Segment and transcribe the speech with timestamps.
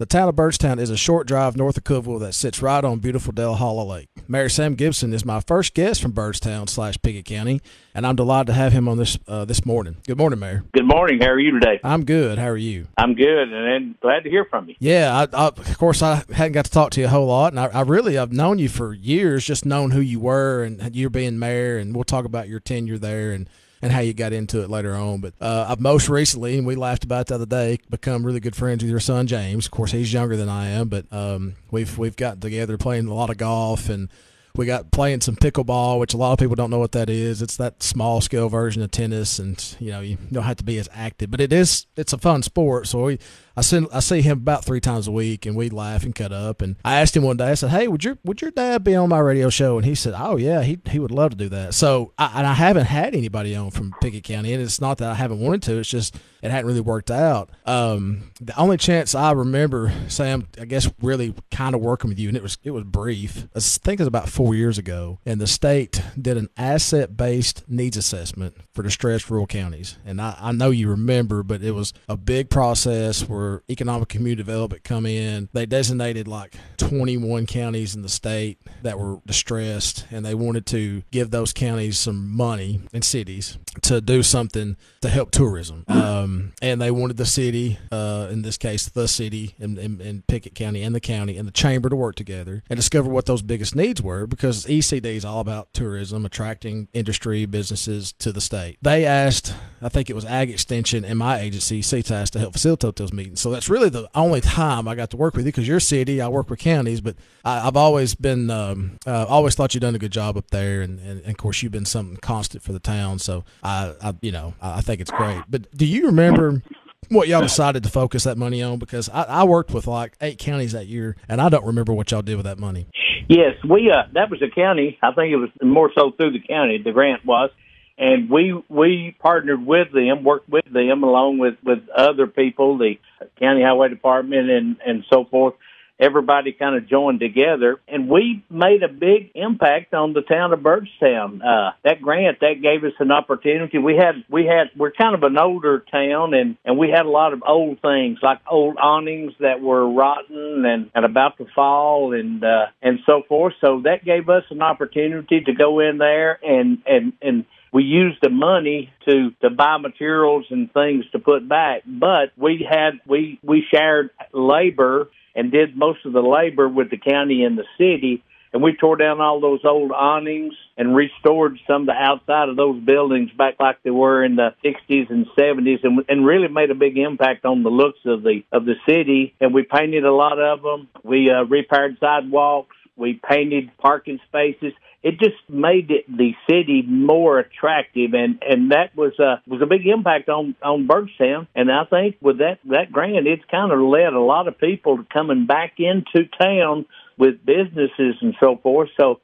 [0.00, 3.00] The town of Byrdstown is a short drive north of Cookeville that sits right on
[3.00, 4.08] beautiful Dale Hollow Lake.
[4.28, 7.60] Mayor Sam Gibson is my first guest from Byrdstown slash Pickett County,
[7.96, 9.96] and I'm delighted to have him on this uh, this morning.
[10.06, 10.62] Good morning, Mayor.
[10.72, 11.20] Good morning.
[11.20, 11.80] How are you today?
[11.82, 12.38] I'm good.
[12.38, 12.86] How are you?
[12.96, 14.76] I'm good, and, and glad to hear from you.
[14.78, 17.52] Yeah, I, I, of course I hadn't got to talk to you a whole lot,
[17.52, 20.94] and I, I really I've known you for years, just known who you were and
[20.94, 23.50] you're being mayor, and we'll talk about your tenure there and
[23.82, 25.20] and how you got into it later on.
[25.20, 28.40] But uh, I've most recently, and we laughed about it the other day, become really
[28.40, 29.66] good friends with your son James.
[29.66, 33.14] Of course, he's younger than I am, but um, we've we've gotten together playing a
[33.14, 34.08] lot of golf and.
[34.56, 37.42] We got playing some pickleball, which a lot of people don't know what that is.
[37.42, 40.78] It's that small scale version of tennis, and you know you don't have to be
[40.78, 41.86] as active, but it is.
[41.96, 42.88] It's a fun sport.
[42.88, 43.18] So we
[43.58, 46.32] I send I see him about three times a week, and we laugh and cut
[46.32, 46.62] up.
[46.62, 48.94] And I asked him one day, I said, "Hey, would your would your dad be
[48.94, 51.48] on my radio show?" And he said, "Oh yeah, he he would love to do
[51.48, 54.98] that." So I, and I haven't had anybody on from Pickett County, and it's not
[54.98, 55.78] that I haven't wanted to.
[55.78, 57.50] It's just it hadn't really worked out.
[57.66, 62.28] Um, the only chance I remember, Sam, I guess, really kind of working with you,
[62.28, 63.48] and it was it was brief.
[63.56, 67.64] I think it was about four years ago, and the state did an asset based
[67.68, 71.92] needs assessment for distressed rural counties, and I, I know you remember, but it was
[72.08, 75.48] a big process where economic community development come in.
[75.52, 81.02] They designated like 21 counties in the state that were distressed, and they wanted to
[81.10, 85.84] give those counties some money and cities to do something to help tourism.
[85.88, 90.82] Um, and they wanted the city, uh, in this case, the city in, Pickett County
[90.82, 94.02] and the county and the chamber to work together and discover what those biggest needs
[94.02, 98.78] were because ECD is all about tourism, attracting industry, businesses to the state.
[98.82, 102.96] They asked, I think it was Ag Extension and my agency, CTAS, to help facilitate
[102.96, 103.37] those meetings.
[103.38, 106.20] So that's really the only time I got to work with you because you're city,
[106.20, 109.94] I work with counties, but I, have always been, um, uh, always thought you'd done
[109.94, 110.82] a good job up there.
[110.82, 113.18] And, and, and, of course, you've been something constant for the town.
[113.18, 115.42] So I, I you know, I think it's great.
[115.48, 116.62] But do you remember
[117.08, 118.78] what y'all decided to focus that money on?
[118.78, 122.10] Because I, I worked with like eight counties that year, and I don't remember what
[122.10, 122.88] y'all did with that money.
[123.28, 124.98] Yes, we uh, that was a county.
[125.02, 126.80] I think it was more so through the county.
[126.82, 127.50] The grant was,
[127.98, 132.98] and we we partnered with them, worked with them along with with other people, the
[133.38, 135.54] county highway department, and and so forth
[136.00, 140.60] everybody kind of joined together and we made a big impact on the town of
[140.60, 141.40] Byrdstown.
[141.44, 143.78] Uh, that grant, that gave us an opportunity.
[143.78, 147.10] We had, we had, we're kind of an older town and, and we had a
[147.10, 152.12] lot of old things like old awnings that were rotten and, and about to fall
[152.12, 153.54] and, uh, and so forth.
[153.60, 158.18] So that gave us an opportunity to go in there and, and, and, we used
[158.22, 163.38] the money to to buy materials and things to put back but we had we
[163.42, 165.08] we shared labor
[165.38, 168.24] and did most of the labor with the county and the city.
[168.52, 172.56] And we tore down all those old awnings and restored some of the outside of
[172.56, 176.70] those buildings back like they were in the 60s and 70s and, and really made
[176.70, 179.34] a big impact on the looks of the, of the city.
[179.38, 180.88] And we painted a lot of them.
[181.04, 182.74] We uh, repaired sidewalks.
[182.98, 184.72] We painted parking spaces.
[185.02, 189.66] It just made it the city more attractive and and that was a was a
[189.66, 193.78] big impact on on Byrdstown and I think with that that grant it's kind of
[193.78, 196.84] led a lot of people to coming back into town
[197.16, 198.88] with businesses and so forth.
[198.98, 199.20] So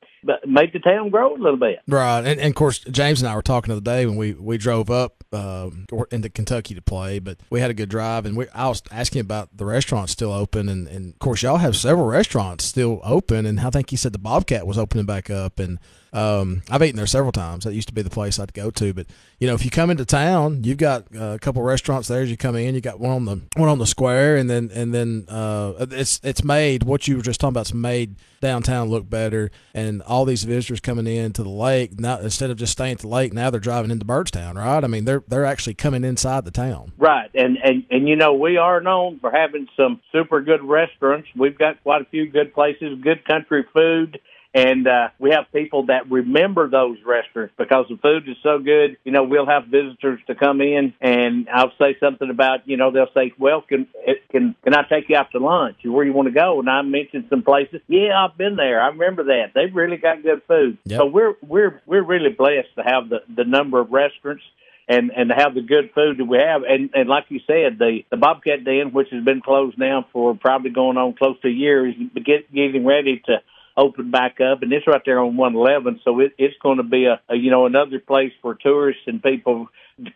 [0.47, 1.81] make the town grow a little bit.
[1.87, 4.33] Right, and, and, of course, James and I were talking the other day when we,
[4.33, 8.37] we drove up um, into Kentucky to play, but we had a good drive, and
[8.37, 11.77] we I was asking about the restaurants still open, and, and of course, y'all have
[11.77, 15.59] several restaurants still open, and I think he said the Bobcat was opening back up,
[15.59, 15.79] and
[16.15, 17.65] um, I've eaten there several times.
[17.65, 18.95] That used to be the place I'd go to.
[18.95, 19.07] But
[19.41, 22.37] you know, if you come into town, you've got a couple restaurants there as you
[22.37, 22.75] come in.
[22.75, 26.21] You got one on the one on the square, and then and then uh, it's
[26.23, 27.63] it's made what you were just talking about.
[27.63, 32.21] It's made downtown look better, and all these visitors coming in to the lake now
[32.21, 34.85] instead of just staying at the lake, now they're driving into Byrdstown, right?
[34.85, 37.31] I mean, they're they're actually coming inside the town, right?
[37.35, 41.27] And and and you know, we are known for having some super good restaurants.
[41.35, 44.21] We've got quite a few good places, good country food
[44.55, 48.97] and uh, we have people that remember those restaurants because the food is so good.
[49.03, 52.93] You know, we'll have visitors to come in, and I'll say something about, you know,
[52.93, 53.89] they'll say, "Well, can
[54.31, 55.79] can can I take you out to lunch?
[55.85, 57.81] Where do you want to go?" And I mentioned some places.
[57.89, 58.81] Yeah, I've been there.
[58.81, 59.53] I remember that.
[59.57, 60.79] They've really got good food.
[60.85, 60.99] Yep.
[60.99, 64.45] So we're we're we're really blessed to have the the number of restaurants
[64.87, 66.63] and and to have the good food that we have.
[66.63, 70.37] And and like you said, the the Bobcat Den, which has been closed now for
[70.37, 73.39] probably going on close to a year, is get, getting ready to
[73.77, 76.01] open back up, and it's right there on 111.
[76.05, 79.23] So it, it's going to be a, a you know another place for tourists and
[79.23, 79.69] people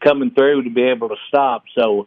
[0.03, 1.65] coming through to be able to stop.
[1.77, 2.07] So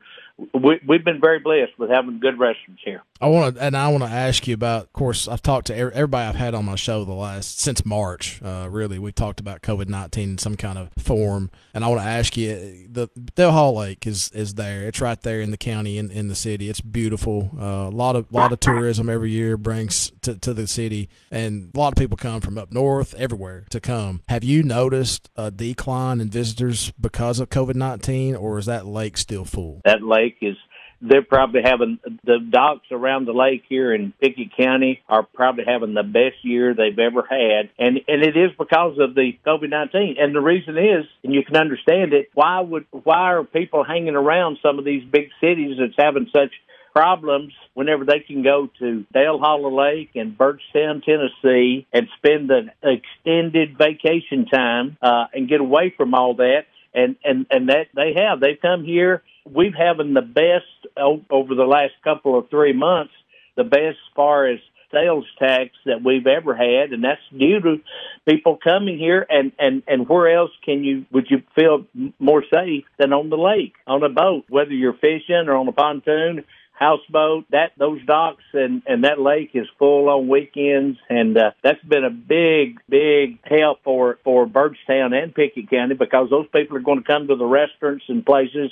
[0.54, 3.04] we, we've been very blessed with having good restaurants here.
[3.20, 4.84] I want to, and I want to ask you about.
[4.84, 8.42] Of course, I've talked to everybody I've had on my show the last since March.
[8.42, 12.02] Uh, really, we talked about COVID nineteen in some kind of form, and I want
[12.02, 14.88] to ask you: the Dale Hollow Lake is is there.
[14.88, 16.70] It's right there in the county, in, in the city.
[16.70, 17.52] It's beautiful.
[17.60, 21.72] Uh, a lot of lot of tourism every year brings to, to the city, and
[21.76, 24.22] a lot of people come from up north, everywhere to come.
[24.30, 29.18] Have you noticed a decline in visitors because of COVID nineteen, or is that lake
[29.18, 29.82] still full?
[29.86, 30.56] That lake is
[31.02, 35.94] they're probably having the docks around the lake here in Pickett County are probably having
[35.96, 40.16] the best year they've ever had, and and it is because of the COVID nineteen.
[40.20, 42.30] And the reason is, and you can understand it.
[42.34, 46.52] Why would why are people hanging around some of these big cities that's having such
[46.94, 52.72] problems whenever they can go to Dale Hollow Lake and Byrdstown, Tennessee, and spend an
[52.84, 56.66] extended vacation time uh, and get away from all that.
[56.94, 58.40] And and and that they have.
[58.40, 60.66] They've come here we've having the best
[60.98, 63.14] over the last couple of three months,
[63.56, 64.60] the best as far as
[64.92, 67.82] sales tax that we've ever had, and that's due to
[68.28, 69.26] people coming here.
[69.30, 71.86] And and and where else can you would you feel
[72.20, 75.72] more safe than on the lake on a boat, whether you're fishing or on a
[75.72, 76.44] pontoon?
[76.82, 80.98] Houseboat that those docks and and that lake is full on weekends.
[81.10, 86.32] And uh, that's been a big big help for for Byrdstown and Pickett County because
[86.32, 88.72] those people are going to come to the restaurants and places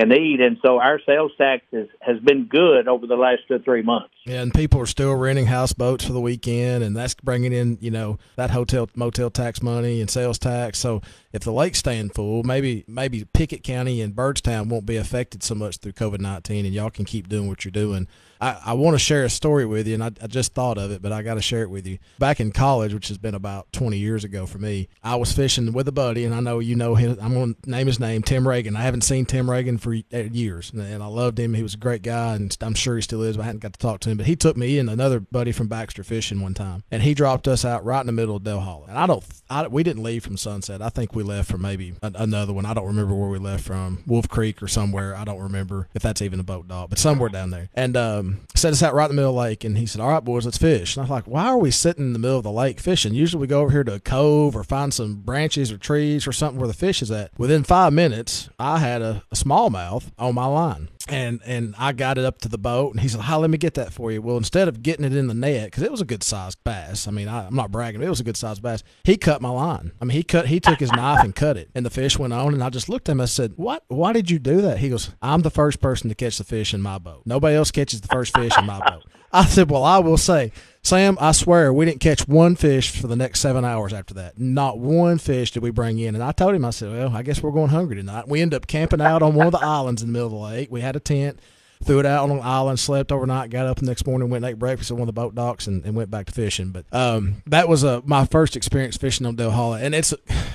[0.00, 0.40] and eat.
[0.40, 4.14] And so our sales tax has, has been good over the last two three months.
[4.26, 7.90] Yeah, and people are still renting houseboats for the weekend, and that's bringing in you
[7.90, 10.78] know that hotel motel tax money and sales tax.
[10.78, 11.02] So
[11.32, 15.54] if the lake's staying full, maybe maybe Pickett County and Byrdstown won't be affected so
[15.54, 18.08] much through COVID nineteen, and y'all can keep doing what you're doing.
[18.40, 20.90] I, I want to share a story with you, and I, I just thought of
[20.90, 21.98] it, but I got to share it with you.
[22.18, 25.72] Back in college, which has been about 20 years ago for me, I was fishing
[25.72, 27.18] with a buddy, and I know you know him.
[27.20, 28.76] I'm going to name his name, Tim Reagan.
[28.76, 31.54] I haven't seen Tim Reagan for years, and I loved him.
[31.54, 33.36] He was a great guy, and I'm sure he still is.
[33.36, 35.52] But I hadn't got to talk to him, but he took me and another buddy
[35.52, 38.44] from Baxter fishing one time, and he dropped us out right in the middle of
[38.44, 38.86] Dale Hollow.
[38.88, 40.80] And I don't, I, we didn't leave from Sunset.
[40.80, 42.64] I think we left from maybe another one.
[42.64, 45.14] I don't remember where we left from, Wolf Creek or somewhere.
[45.14, 47.68] I don't remember if that's even a boat dock, but somewhere down there.
[47.74, 50.00] And um, set us out right in the middle of the lake, and he said,
[50.00, 52.18] "All right, boys, let's fish." And I was like, "Why are we sitting in the
[52.18, 53.14] middle of the lake fishing?
[53.14, 56.32] Usually we go over here to a cove or find some branches or trees or
[56.32, 60.34] something where the fish is at." Within five minutes, I had a, a smallmouth on
[60.34, 63.40] my line and and I got it up to the boat, and he said, "How?
[63.40, 65.82] Let me get that for you." Well, instead of getting it in the net, because
[65.82, 67.06] it was a good sized bass.
[67.08, 68.82] I mean, I, am not bragging, it was a good sized bass.
[69.04, 69.92] He cut my line.
[70.00, 70.46] I mean, he cut.
[70.46, 72.54] He took his knife and cut it, and the fish went on.
[72.54, 73.20] And I just looked at him.
[73.20, 73.84] I said, "What?
[73.88, 76.72] Why did you do that?" He goes, "I'm the first person to catch the fish
[76.72, 77.22] in my boat.
[77.26, 80.52] Nobody else catches the first fish in my boat." I said, "Well, I will say."
[80.82, 84.38] Sam, I swear we didn't catch one fish for the next seven hours after that.
[84.38, 86.14] Not one fish did we bring in.
[86.14, 88.28] And I told him, I said, well, I guess we're going hungry tonight.
[88.28, 90.38] We ended up camping out on one of the islands in the middle of the
[90.38, 90.68] lake.
[90.70, 91.38] We had a tent
[91.84, 94.52] threw it out on an island, slept overnight, got up the next morning, went and
[94.52, 96.70] ate breakfast at one of the boat docks, and, and went back to fishing.
[96.70, 100.12] But um, that was uh, my first experience fishing on Dale Hollow, and it's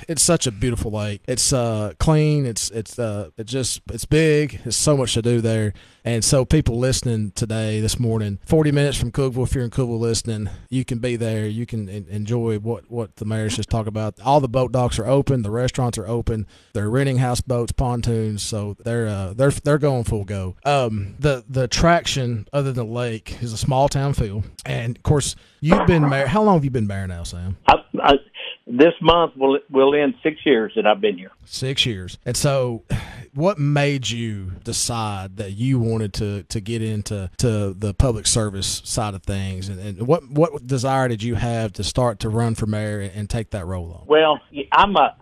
[0.08, 1.22] it's such a beautiful lake.
[1.26, 2.46] It's uh, clean.
[2.46, 4.60] It's it's uh, it just it's big.
[4.62, 5.74] There's so much to do there.
[6.06, 9.98] And so, people listening today, this morning, 40 minutes from Cookeville, if you're in Cookeville
[9.98, 11.48] listening, you can be there.
[11.48, 14.14] You can enjoy what, what the mayor's just talked about.
[14.24, 15.42] All the boat docks are open.
[15.42, 16.46] The restaurants are open.
[16.74, 18.44] They're renting houseboats, pontoons.
[18.44, 20.54] So they're uh, they're they're going full go.
[20.64, 25.02] Um, the the attraction other than the lake is a small town feel, and of
[25.02, 26.28] course, you've been mayor.
[26.28, 27.56] How long have you been mayor now, Sam?
[27.66, 28.12] I, I,
[28.68, 31.32] this month will will end six years that I've been here.
[31.46, 32.84] Six years, and so
[33.36, 38.82] what made you decide that you wanted to to get into to the public service
[38.84, 39.68] side of things?
[39.68, 43.26] And, and what what desire did you have to start to run for mayor and,
[43.26, 44.06] take that role on?
[44.06, 44.40] Well
[44.72, 45.16] i'm a,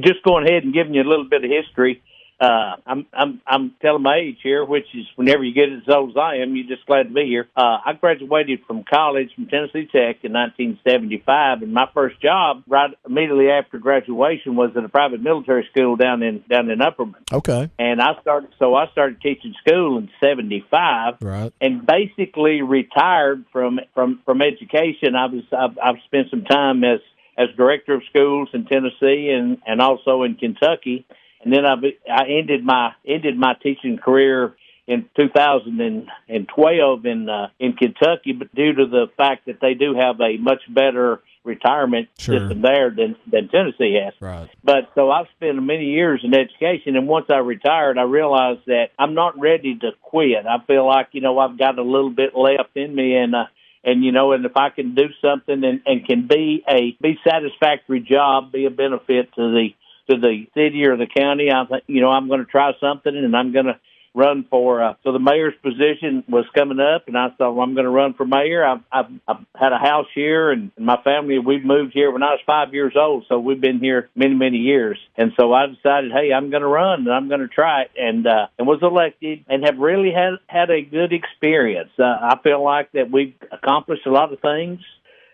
[0.00, 2.02] just going ahead and giving you a little bit of history
[2.40, 6.10] uh, I'm I'm I'm telling my age here, which is whenever you get as old
[6.10, 7.48] as I am, you're just glad to be here.
[7.54, 12.92] Uh, I graduated from college from Tennessee Tech in 1975, and my first job right
[13.06, 17.30] immediately after graduation was at a private military school down in down in Upperman.
[17.30, 17.70] Okay.
[17.78, 21.52] And I started, so I started teaching school in '75, right?
[21.60, 25.14] And basically retired from from from education.
[25.14, 27.00] I was I've, I've spent some time as
[27.36, 31.04] as director of schools in Tennessee and and also in Kentucky
[31.42, 31.74] and then I
[32.10, 34.56] I ended my ended my teaching career
[34.86, 40.20] in 2012 in uh, in Kentucky, but due to the fact that they do have
[40.20, 42.38] a much better retirement sure.
[42.38, 44.14] system there than than Tennessee has.
[44.20, 44.50] Right.
[44.62, 48.88] But so I've spent many years in education, and once I retired, I realized that
[48.98, 50.44] I'm not ready to quit.
[50.46, 53.44] I feel like you know I've got a little bit left in me, and uh,
[53.84, 57.18] and you know, and if I can do something and, and can be a be
[57.24, 59.68] satisfactory job, be a benefit to the
[60.08, 63.14] to the city or the county, I think you know I'm going to try something,
[63.14, 63.78] and I'm going to
[64.14, 64.82] run for.
[64.82, 67.90] Uh, so the mayor's position was coming up, and I thought, well, I'm going to
[67.90, 68.64] run for mayor.
[68.64, 72.30] I've, I've, I've had a house here, and my family we've moved here when I
[72.30, 74.98] was five years old, so we've been here many many years.
[75.16, 77.90] And so I decided, hey, I'm going to run, and I'm going to try it,
[77.96, 81.90] and uh, and was elected, and have really had had a good experience.
[81.98, 84.80] Uh, I feel like that we've accomplished a lot of things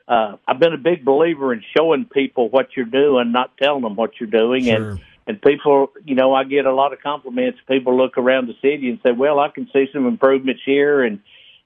[0.09, 3.97] uh, I've been a big believer in showing people what you're doing, not telling them
[3.97, 4.65] what you're doing.
[4.65, 4.91] Sure.
[4.91, 7.59] And and people, you know, I get a lot of compliments.
[7.69, 11.21] People look around the city and say, "Well, I can see some improvements here and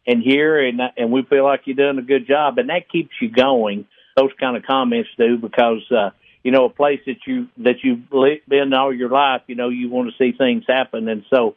[0.07, 3.11] and here, and and we feel like you're doing a good job." And that keeps
[3.21, 3.87] you going.
[4.17, 6.11] Those kind of comments do because uh,
[6.43, 8.09] you know a place that you that you've
[8.49, 9.43] been all your life.
[9.47, 11.57] You know, you want to see things happen, and so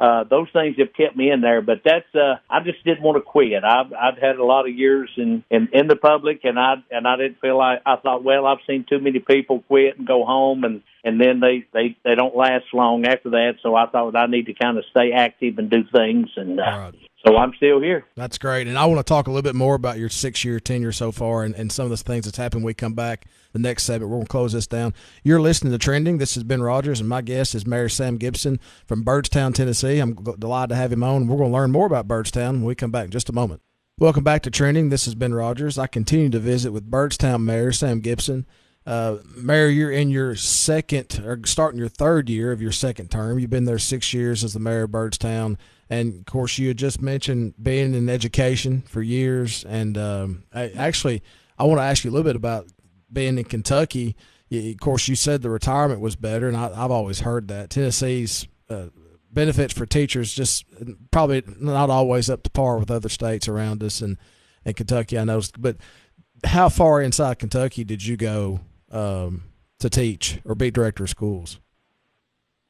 [0.00, 1.60] uh, those things have kept me in there.
[1.60, 3.62] But that's uh, I just didn't want to quit.
[3.62, 7.06] I've I've had a lot of years in, in in the public, and I and
[7.06, 10.24] I didn't feel like I thought, well, I've seen too many people quit and go
[10.24, 13.56] home, and and then they they they don't last long after that.
[13.62, 16.62] So I thought I need to kind of stay active and do things, and uh,
[16.62, 16.94] right.
[17.26, 18.06] so I'm still here.
[18.16, 20.60] That's great, and I want to talk a little bit more about your six year
[20.60, 22.64] tenure so far, and, and some of the things that's happened.
[22.64, 24.10] We come back the next segment.
[24.10, 24.94] We're going to close this down.
[25.24, 26.18] You're listening to Trending.
[26.18, 29.98] This has Ben Rodgers, and my guest is Mayor Sam Gibson from Byrdstown, Tennessee.
[29.98, 31.26] I'm delighted to have him on.
[31.26, 33.62] We're going to learn more about Byrdstown when we come back in just a moment.
[33.98, 34.88] Welcome back to Trending.
[34.88, 35.76] This is Ben Rodgers.
[35.76, 38.46] I continue to visit with Byrdstown Mayor Sam Gibson.
[38.86, 43.38] Uh, Mayor, you're in your second or starting your third year of your second term.
[43.38, 45.58] You've been there six years as the mayor of Byrdstown.
[45.90, 49.64] and of course, you had just mentioned being in education for years.
[49.64, 51.22] And um, I, actually,
[51.58, 52.68] I want to ask you a little bit about
[53.12, 54.16] being in Kentucky,
[54.50, 58.48] of course, you said the retirement was better, and I, have always heard that Tennessee's
[58.68, 58.86] uh,
[59.32, 60.64] benefits for teachers just
[61.12, 64.18] probably not always up to par with other states around us, and
[64.64, 65.40] and Kentucky I know.
[65.56, 65.76] But
[66.44, 69.44] how far inside Kentucky did you go um,
[69.78, 71.60] to teach or be director of schools?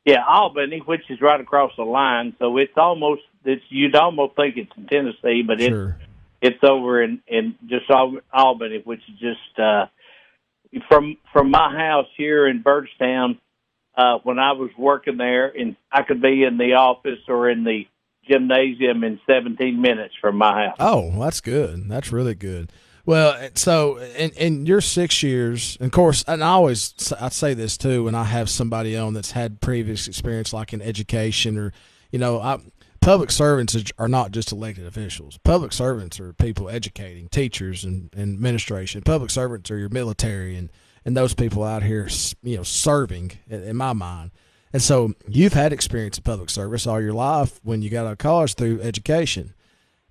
[0.04, 4.58] Yeah, Albany, which is right across the line, so it's almost it's you'd almost think
[4.58, 5.96] it's in Tennessee, but sure.
[6.42, 9.58] it's it's over in in just Albany, which is just.
[9.58, 9.86] uh
[10.88, 13.38] from from my house here in Byrdstown,
[13.96, 17.64] uh, when I was working there, and I could be in the office or in
[17.64, 17.86] the
[18.30, 20.76] gymnasium in 17 minutes from my house.
[20.78, 21.88] Oh, that's good.
[21.88, 22.70] That's really good.
[23.06, 27.76] Well, so in, in your six years, of course, and I always I say this
[27.76, 31.72] too when I have somebody on that's had previous experience, like in education or,
[32.10, 32.58] you know, I
[33.00, 35.38] public servants are not just elected officials.
[35.38, 39.02] Public servants are people educating, teachers and, and administration.
[39.02, 40.70] Public servants are your military and,
[41.04, 42.08] and those people out here,
[42.42, 44.30] you know, serving in, in my mind.
[44.72, 48.12] And so you've had experience in public service all your life when you got out
[48.12, 49.54] of college through education.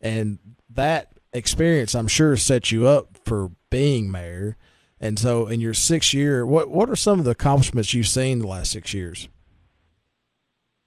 [0.01, 4.57] And that experience, I'm sure, set you up for being mayor.
[4.99, 8.39] And so in your sixth year, what, what are some of the accomplishments you've seen
[8.39, 9.29] the last six years?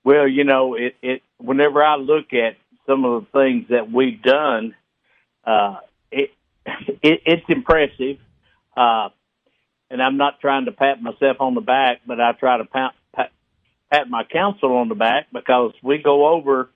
[0.04, 2.56] Well, you know, it, it whenever I look at
[2.87, 4.75] some of the things that we've done,
[5.44, 5.76] uh,
[6.11, 6.30] it,
[6.66, 8.18] it it's impressive.
[8.76, 9.11] Uh,
[9.90, 12.92] and I'm not trying to pat myself on the back, but I try to pat,
[13.14, 13.30] pat,
[13.90, 16.71] pat my council on the back because we go over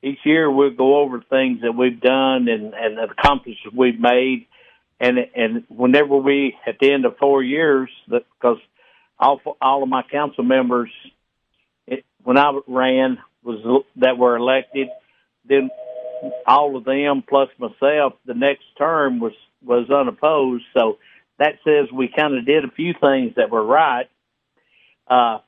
[0.00, 0.48] each year.
[0.50, 4.46] We'll go over things that we've done and and the accomplishments we've made,
[5.00, 8.58] and and whenever we at the end of four years, that, because
[9.18, 10.90] all all of my council members
[12.24, 14.88] when I ran was that were elected,
[15.48, 15.70] then
[16.46, 19.32] all of them plus myself, the next term was
[19.64, 20.64] was unopposed.
[20.76, 20.98] So
[21.38, 24.08] that says we kind of did a few things that were right.
[25.08, 25.38] Uh,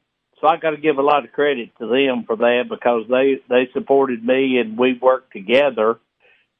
[0.40, 3.40] so I got to give a lot of credit to them for that because they
[3.48, 5.98] they supported me and we worked together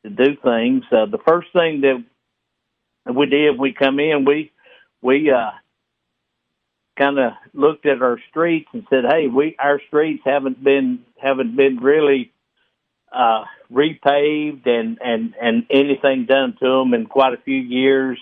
[0.04, 0.84] to do things.
[0.90, 2.04] Uh, the first thing that
[3.12, 4.52] we did, we come in, we
[5.02, 5.50] we uh,
[6.96, 11.56] kind of looked at our streets and said, "Hey, we our streets haven't been haven't
[11.56, 12.32] been really
[13.12, 18.18] uh, repaved and and and anything done to them in quite a few years,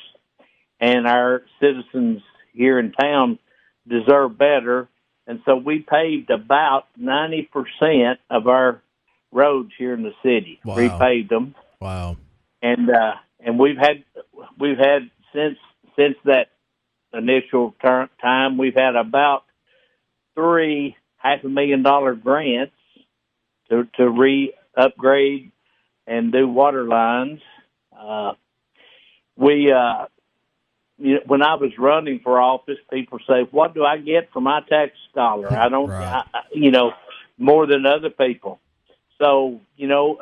[0.80, 3.38] and our citizens here in town
[3.86, 4.88] deserve better."
[5.26, 8.82] And so we paved about ninety percent of our
[9.30, 10.60] roads here in the city.
[10.64, 10.76] Wow.
[10.76, 11.54] Repaved them.
[11.80, 12.16] Wow.
[12.60, 14.04] And uh, and we've had
[14.58, 15.58] we've had since
[15.96, 16.48] since that
[17.14, 19.44] initial ter- time, we've had about
[20.34, 22.74] three half a million dollar grants
[23.70, 25.52] to to re upgrade
[26.06, 27.40] and do water lines.
[27.98, 28.32] Uh,
[29.36, 30.06] we uh,
[30.98, 34.40] you know, when I was running for office, people say, "What do I get for
[34.40, 36.24] my tax dollar?" I don't, right.
[36.32, 36.92] I, you know,
[37.38, 38.60] more than other people.
[39.18, 40.18] So, you know,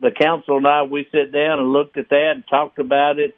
[0.00, 3.34] the council and I, we sit down and looked at that and talked about it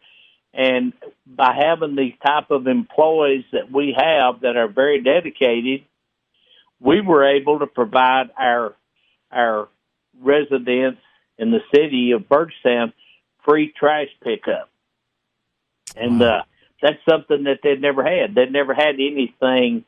[0.52, 0.92] and
[1.26, 5.84] by having the type of employees that we have that are very dedicated,
[6.80, 8.74] we were able to provide our
[9.30, 9.68] our
[10.20, 11.00] residents
[11.38, 12.92] in the city of Byrdstown
[13.44, 14.68] free trash pickup,
[15.96, 16.26] and Wow.
[16.26, 16.42] uh,
[16.82, 18.34] that's something that they'd never had.
[18.34, 19.84] They'd never had anything,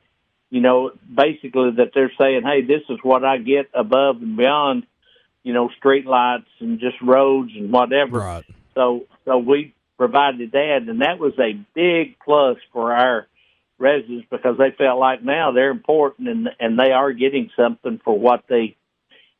[0.50, 4.87] you know, basically that they're saying, "Hey, this is what I get above and beyond."
[5.42, 8.19] You know, street lights and just roads and whatever.
[8.21, 8.45] Right.
[8.75, 13.29] So so we provided that, and that was a big plus for our
[13.79, 18.19] residents because they felt like now they're important and and they are getting something for
[18.19, 18.77] what they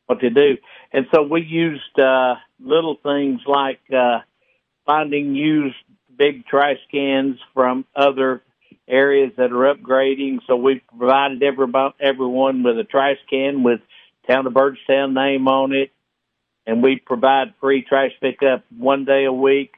[0.05, 0.55] what they do.
[0.93, 4.19] And so we used uh, little things like uh,
[4.85, 5.75] finding used
[6.17, 8.41] big trash cans from other
[8.87, 10.39] areas that are upgrading.
[10.47, 13.81] So we provided everybody, everyone with a trash can with
[14.29, 15.91] Town of Byrdstown name on it,
[16.65, 19.73] and we provide free trash pickup one day a week.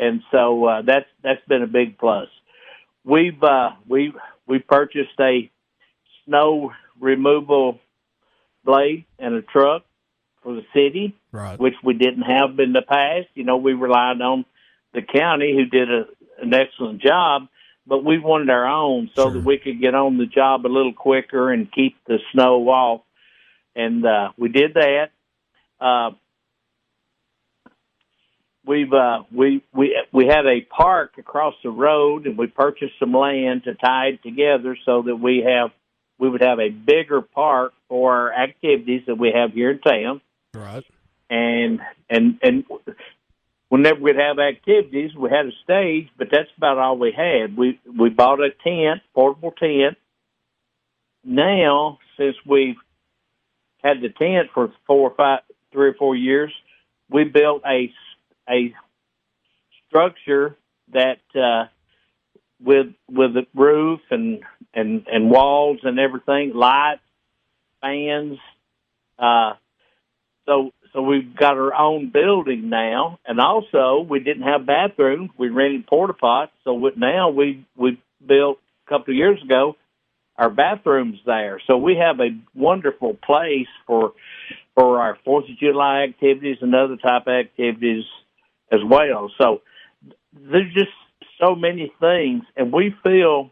[0.00, 2.28] And so uh, that's that's been a big plus.
[3.04, 4.12] We've uh, we
[4.46, 5.50] we purchased a
[6.24, 7.78] snow removal
[8.64, 9.82] blade and a truck
[10.42, 11.58] for the city Right.
[11.60, 13.28] which we didn't have in the past.
[13.34, 14.44] You know, we relied on
[14.94, 16.06] the county who did a,
[16.42, 17.48] an excellent job,
[17.86, 19.32] but we wanted our own so Sure.
[19.32, 23.02] that we could get on the job a little quicker and keep the snow off.
[23.76, 25.10] And uh, we did that.
[25.80, 26.10] Uh,
[28.66, 33.12] we've uh, we we we had a park across the road, and we purchased some
[33.12, 35.70] land to tie it together so that we have
[36.18, 40.20] we would have a bigger park for our activities that we have here in town
[40.54, 40.84] Right.
[41.30, 42.64] and and and
[43.70, 47.56] whenever we'd have activities, we had a stage, but that's about all we had.
[47.56, 49.96] We we bought a tent, portable tent.
[51.24, 52.76] Now, since we've
[53.82, 55.40] had the tent for four or five,
[55.72, 56.52] three or four years,
[57.08, 57.92] we built a
[58.50, 58.74] a
[59.86, 60.56] structure
[60.92, 61.68] that uh,
[62.62, 64.42] with with a roof and
[64.74, 67.00] and and walls and everything, lights,
[67.80, 68.38] fans.
[69.18, 69.52] Uh,
[70.46, 75.30] so so we've got our own building now, and also we didn't have bathrooms.
[75.38, 76.52] We rented porta pots.
[76.64, 79.76] So now we we built a couple of years ago
[80.40, 81.60] our bathrooms there.
[81.66, 84.14] So we have a wonderful place for
[84.74, 88.04] for our Fourth of July activities and other type activities
[88.70, 89.30] as well.
[89.38, 89.62] So
[90.32, 90.90] there's just
[91.40, 93.50] so many things, and we feel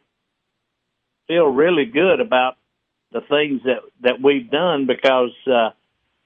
[1.26, 2.56] feel really good about
[3.12, 5.32] the things that that we've done because.
[5.46, 5.70] uh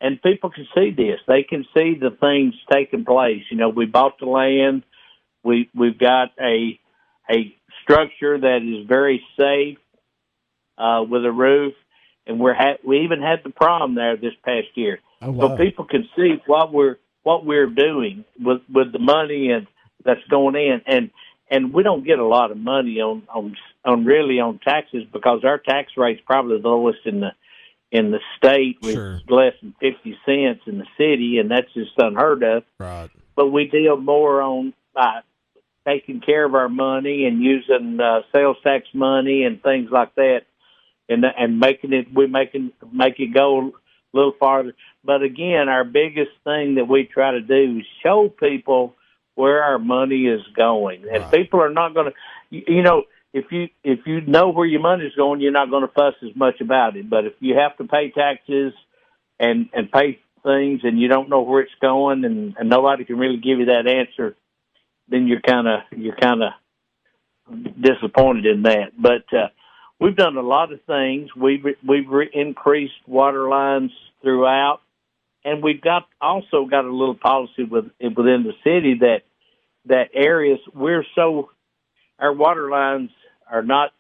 [0.05, 1.21] and people can see this.
[1.29, 3.45] They can see the things taking place.
[3.51, 4.83] You know, we bought the land.
[5.45, 6.81] We we've got a
[7.31, 9.79] a structure that is very safe
[10.77, 11.75] uh, with a roof,
[12.27, 15.57] and we're ha- we even had the prom there this past year, Oh wow.
[15.57, 19.67] so people can see what we're what we're doing with with the money and
[20.05, 20.83] that's going in.
[20.87, 21.11] And
[21.51, 25.45] and we don't get a lot of money on on on really on taxes because
[25.45, 27.31] our tax rate's probably the lowest in the
[27.91, 29.21] in the state with Sure.
[29.29, 32.65] less than 50 cents in the city, and that's just unheard of.
[32.79, 33.11] Right.
[33.37, 35.21] But we deal more on uh,
[35.87, 40.43] taking care of our money and using uh, sales tax money and things like that,
[41.09, 43.73] and and making it we making make it go
[44.13, 44.75] a little farther.
[45.05, 48.95] But again, our biggest thing that we try to do is show people
[49.35, 51.31] where our money is going, and Right.
[51.31, 52.17] people are not going to,
[52.51, 53.05] you, know.
[53.35, 56.37] If you if you know where your money's going, you're not going to fuss as
[56.37, 57.09] much about it.
[57.09, 58.75] But if you have to pay taxes
[59.41, 63.17] and and pay things and you don't know where it's going and, and nobody can
[63.17, 64.37] really give you that answer,
[65.09, 66.53] then you're kind of you're kind of
[67.81, 68.93] disappointed in that.
[68.99, 69.49] But uh,
[70.03, 71.31] we've done a lot of things.
[71.35, 74.81] We've we've re- increased water lines throughout,
[75.45, 79.23] and we've got also got a little policy with within the city that
[79.87, 81.51] that areas we're so
[82.19, 83.11] our water lines
[83.51, 83.91] are not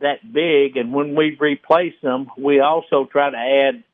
[0.00, 3.84] that big, and when we replace them, we also try to add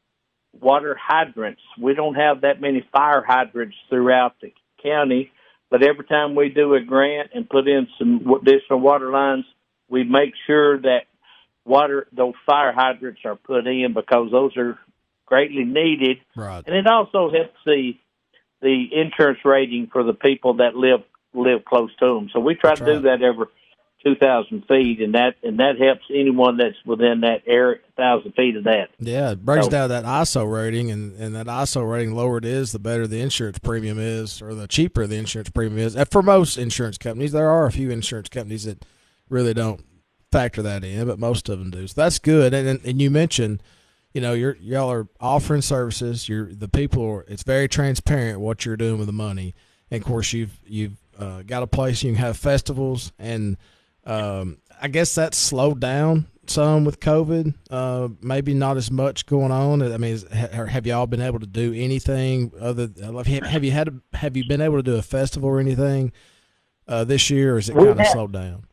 [0.59, 1.61] water hydrants.
[1.81, 5.31] We don't have that many fire hydrants throughout the county,
[5.71, 9.45] but every time we do a grant and put in some additional water lines,
[9.89, 11.03] we make sure that
[11.65, 14.79] water those fire hydrants are put in because those are
[15.27, 16.63] greatly needed, Right.
[16.67, 17.93] and it also helps the
[18.63, 22.29] the insurance rating for the people that live live close to them.
[22.33, 23.47] So we try That's to do that every
[24.05, 28.57] two thousand feet, and that and that helps anyone that's within that area thousand feet
[28.57, 28.89] of that.
[28.99, 32.45] Yeah, it brings So- down that ISO rating, and, and that ISO rating lower it
[32.45, 35.95] is, the better the insurance premium is, or the cheaper the insurance premium is.
[35.95, 38.85] And for most insurance companies, there are a few insurance companies that
[39.29, 39.81] really don't
[40.31, 41.87] factor that in, but most of them do.
[41.87, 42.55] So that's good.
[42.55, 43.63] And and, and you mentioned,
[44.13, 46.29] you know, you're y'all are offering services.
[46.29, 47.05] You're the people.
[47.05, 49.55] Are, it's very transparent what you're doing with the money.
[49.91, 53.57] And of course, you've you've uh, got a place you can have festivals, and
[54.05, 57.55] um, I guess that's slowed down some with COVID.
[57.71, 59.83] Uh, maybe not as much going on.
[59.83, 62.89] I mean, is, have y'all been able to do anything other?
[63.45, 63.89] Have you had?
[63.89, 66.13] A, have you been able to do a festival or anything
[66.89, 68.65] uh, this year, or is it kind of slowed down?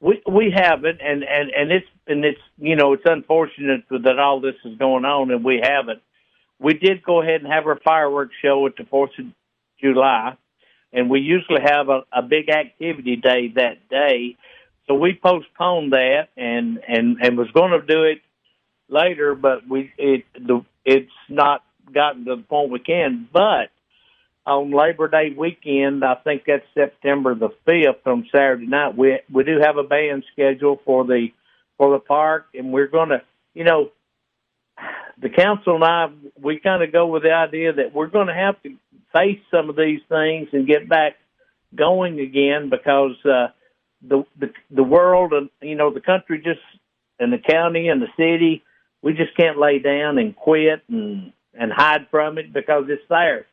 [0.00, 4.40] We we haven't, and and and it's and it's you know it's unfortunate that all
[4.40, 6.02] this is going on, and we haven't.
[6.58, 9.26] We did go ahead and have our fireworks show at the Fourth of
[9.80, 10.36] July,
[10.92, 14.36] and we usually have a, a big activity day that day.
[14.86, 18.20] So we postponed that and and and was going to do it
[18.88, 23.28] later, but we it the it's not gotten to the point we can.
[23.32, 23.70] But
[24.46, 28.96] on Labor Day weekend, I think that's September the fifth on Saturday night.
[28.96, 31.28] We we do have a band scheduled for the
[31.78, 33.22] for the park, and we're going to
[33.54, 33.90] you know
[35.20, 36.06] the council and I
[36.40, 38.76] we kind of go with the idea that we're going to have to
[39.12, 41.14] face some of these things and get back
[41.74, 43.48] going again because uh,
[44.06, 46.60] the, the the world and you know the country just
[47.18, 48.62] and the county and the city
[49.02, 53.46] we just can't lay down and quit and and hide from it because it's there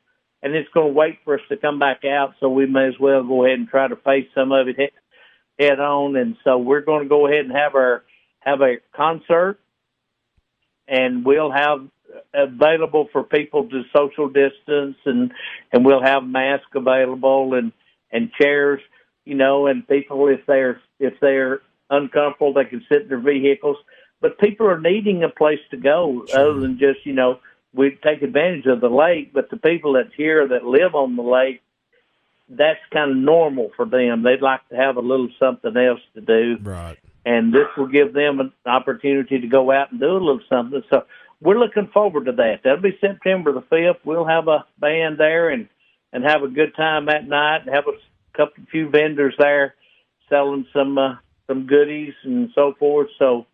[0.43, 2.99] and it's going to wait for us to come back out so we may as
[2.99, 4.91] well go ahead and try to face some of it head,
[5.59, 8.03] head on and so we're going to go ahead and have our
[8.39, 9.59] have a concert
[10.87, 11.87] and we'll have
[12.33, 15.31] available for people to social distance and
[15.71, 17.71] and we'll have masks available and
[18.11, 18.81] and chairs
[19.25, 23.77] you know and people if they're if they're uncomfortable they can sit in their vehicles
[24.19, 26.39] but people are needing a place to go sure.
[26.39, 27.39] other than just you know
[27.73, 31.23] we take advantage of the lake but the people that's here that live on the
[31.23, 31.61] lake
[32.49, 36.21] that's kind of normal for them they'd like to have a little something else to
[36.21, 40.13] do right and this will give them an opportunity to go out and do a
[40.13, 41.05] little something so
[41.41, 42.59] we're looking forward to that.
[42.63, 44.05] That'll be September the fifth.
[44.05, 45.67] We'll have a band there and
[46.13, 47.61] and have a good time that night.
[47.65, 49.75] and Have a couple few vendors there
[50.29, 51.15] selling some uh,
[51.47, 53.09] some goodies and so forth.
[53.17, 53.47] So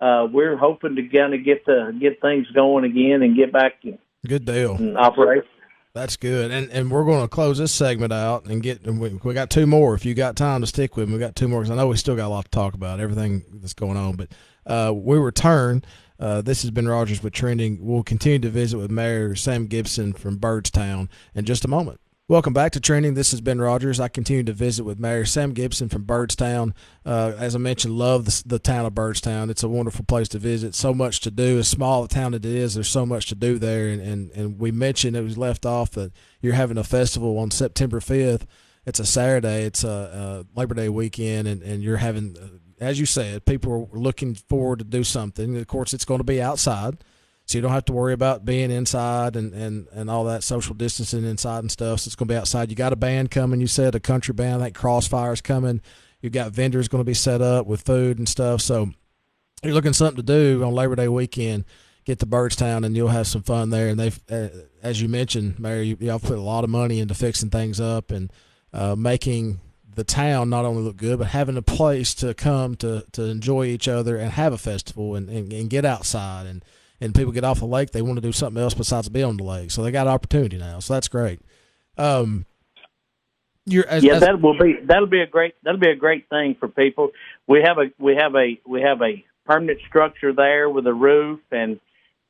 [0.00, 3.74] uh, we're hoping to kind of get the get things going again and get back
[3.82, 5.48] in good deal in operation.
[5.94, 8.84] That's good, and and we're going to close this segment out and get.
[8.84, 9.94] And we, we got two more.
[9.94, 11.86] If you got time to stick with me, we got two more because I know
[11.86, 13.00] we still got a lot to talk about.
[13.00, 14.28] Everything that's going on, but
[14.66, 15.82] uh, we return.
[16.18, 17.78] Uh, this has Ben Rodgers with Trending.
[17.80, 22.00] We'll continue to visit with Mayor Sam Gibson from Byrdstown in just a moment.
[22.28, 23.14] Welcome back to Trending.
[23.14, 24.00] This has Ben Rodgers.
[24.00, 26.72] I continue to visit with Mayor Sam Gibson from Byrdstown.
[27.04, 29.48] Uh, as I mentioned, love the, the, town of Byrdstown.
[29.48, 30.74] It's a wonderful place to visit.
[30.74, 31.60] So much to do.
[31.60, 33.86] As small a town it is, there's so much to do there.
[33.86, 36.10] And, and, and we mentioned it was left off that
[36.40, 38.42] you're having a festival on September 5th.
[38.84, 39.62] It's a Saturday.
[39.62, 42.36] It's a, a Labor Day weekend, and, and you're having
[42.80, 45.56] as you said, people are looking forward to do something.
[45.56, 46.98] Of course, it's going to be outside,
[47.46, 50.74] so you don't have to worry about being inside and, and, and all that social
[50.74, 52.00] distancing inside and stuff.
[52.00, 52.70] So it's going to be outside.
[52.70, 53.60] You got a band coming.
[53.60, 54.60] You said a country band.
[54.60, 55.80] I think Crossfire's coming.
[56.20, 58.62] You've got vendors going to be set up with food and stuff.
[58.62, 58.90] So
[59.62, 61.66] you're looking something to do on Labor Day weekend.
[62.04, 63.88] Get to Byrdstown and you'll have some fun there.
[63.88, 64.48] And they've, uh,
[64.82, 68.32] as you mentioned, Mary, y'all put a lot of money into fixing things up and
[68.72, 69.60] uh, making
[69.94, 73.66] the town not only look good, but having a place to come to, to enjoy
[73.66, 76.64] each other and have a festival and, and, and get outside and,
[77.00, 79.36] and people get off the lake, they want to do something else besides be on
[79.36, 79.70] the lake.
[79.70, 80.78] So they got opportunity now.
[80.80, 81.40] So that's great.
[81.98, 82.46] Um,
[83.66, 86.56] as, yeah, as, that will be that'll be a great that'll be a great thing
[86.58, 87.10] for people.
[87.46, 91.40] We have a we have a we have a permanent structure there with a roof
[91.50, 91.80] and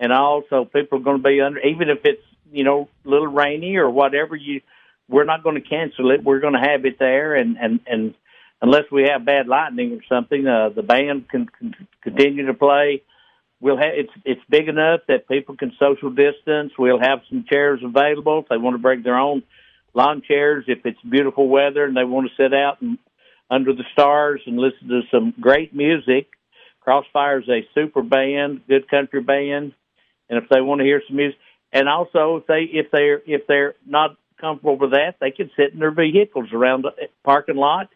[0.01, 3.27] and also people are going to be under even if it's you know a little
[3.27, 4.63] rainy or whatever you
[5.09, 6.25] we're not going to cancel it.
[6.25, 8.15] We're going to have it there, and and and
[8.61, 13.03] unless we have bad lightning or something, uh, the band can, can continue to play.
[13.67, 16.71] We'll have it's it's big enough that people can social distance.
[16.79, 19.43] We'll have some chairs available if they want to bring their own
[19.93, 20.67] lawn chairs.
[20.69, 22.97] If it's beautiful weather and they want to sit out and
[23.51, 26.29] under the stars and listen to some great music.
[26.79, 29.73] Crossfire is a super band, good country band,
[30.31, 31.41] and if they want to hear some music,
[31.73, 35.73] and also if they if they're if they're not comfortable with that, they can sit
[35.73, 37.89] in their vehicles around the eh, parking lot,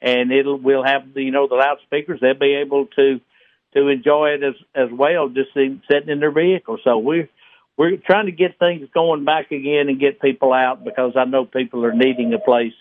[0.00, 2.20] and it'll we'll have you know the loudspeakers.
[2.20, 3.20] They'll be able to
[3.76, 6.78] to enjoy it as as well, just sitting in their vehicle.
[6.82, 7.28] So we're
[7.76, 11.44] we're trying to get things going back again and get people out because I know
[11.44, 12.72] people are needing a place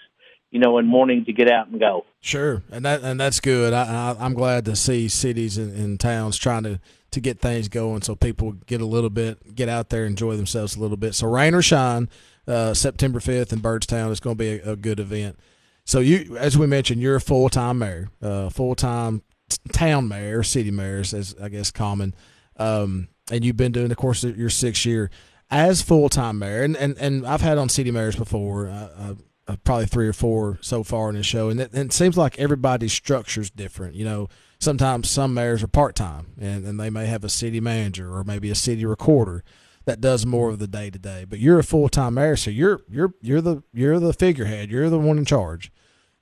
[0.56, 2.06] you know, and wanting to get out and go.
[2.22, 3.74] Sure, and that and that's good.
[3.74, 6.80] I, I am glad to see cities and, and, towns trying to
[7.12, 10.78] to get things going so people get a little bit get out there enjoy themselves
[10.78, 11.14] a little bit.
[11.14, 12.08] So rain or shine,
[12.48, 15.38] uh, September 5th in Byrdstown, It's going to be a, a, good event.
[15.84, 19.24] So you, as we mentioned, you're a full time mayor, uh, full time
[19.72, 22.16] town mayor, city mayors, as I guess common,
[22.58, 25.10] um, and you've been doing the course of your sixth year
[25.50, 26.64] as full time mayor.
[26.64, 29.16] And, and and I've had on city mayors before, uh,
[29.48, 32.18] uh, probably three or four so far in the show, and it, and it seems
[32.18, 33.96] like everybody's structure is different.
[33.96, 34.30] You know,
[34.60, 38.24] sometimes some mayors are part time, and and they may have a city manager or
[38.24, 39.44] maybe a city recorder
[39.86, 41.26] that does more of the day to day.
[41.26, 44.72] But you're a full time mayor, so you're you're you're the you're the figurehead.
[44.72, 45.72] You're the one in charge.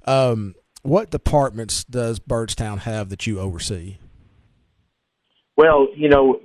[0.05, 3.97] Um, what departments does Byrdstown have that you oversee?
[5.55, 6.39] Well, you know,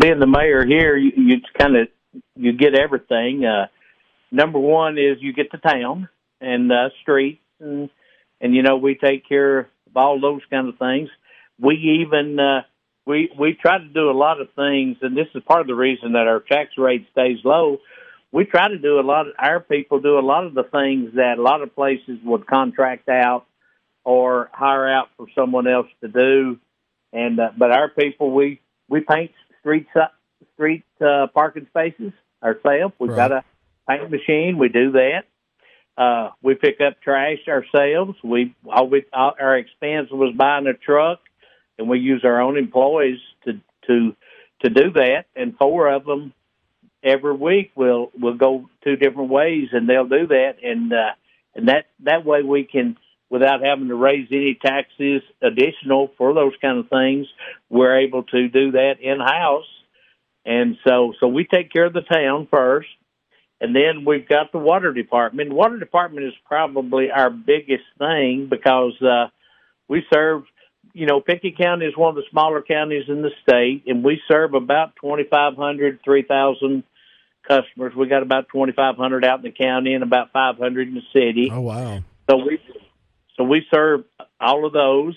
[0.00, 1.88] being the mayor here, you, you kind of
[2.36, 3.44] you get everything.
[3.44, 3.66] Uh,
[4.30, 6.08] number one is you get the town
[6.40, 7.90] and uh, streets, and
[8.40, 11.08] and you know we take care of all those kind of things.
[11.60, 12.62] We even uh,
[13.06, 15.74] we we try to do a lot of things, and this is part of the
[15.74, 17.78] reason that our tax rate stays low.
[18.30, 19.26] We try to do a lot.
[19.28, 22.46] Of, our people do a lot of the things that a lot of places would
[22.46, 23.46] contract out
[24.04, 26.58] or hire out for someone else to do.
[27.12, 29.86] And uh, but our people, we we paint street
[30.54, 32.12] street uh, parking spaces
[32.42, 32.94] ourselves.
[32.98, 33.28] We've right.
[33.28, 33.44] got a
[33.88, 34.58] paint machine.
[34.58, 35.24] We do that.
[35.96, 38.16] Uh, we pick up trash ourselves.
[38.22, 41.20] We all we all, our expense was buying a truck
[41.78, 44.14] and we use our own employees to to
[44.62, 45.24] to do that.
[45.34, 46.32] And four of them
[47.02, 51.12] every week we'll we'll go two different ways, and they'll do that, and uh,
[51.54, 52.96] and that that way we can.
[53.30, 57.26] Without having to raise any taxes additional for those kind of things,
[57.68, 59.68] we're able to do that in house,
[60.46, 62.88] and so so we take care of the town first,
[63.60, 65.52] and then we've got the water department.
[65.52, 69.26] Water department is probably our biggest thing because uh,
[69.88, 70.44] we serve
[70.98, 74.20] you know, Pickett County is one of the smaller counties in the state, and we
[74.26, 76.82] serve about 2,500, 3,000
[77.46, 77.92] customers.
[77.94, 81.50] We got about 2,500 out in the county and about 500 in the city.
[81.52, 82.00] Oh, wow.
[82.28, 82.58] So we,
[83.36, 84.06] so we serve
[84.40, 85.16] all of those.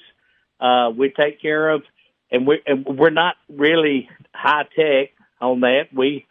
[0.60, 1.82] Uh, we take care of,
[2.30, 5.10] and we and we're not really high tech
[5.42, 5.86] on that.
[5.92, 6.28] We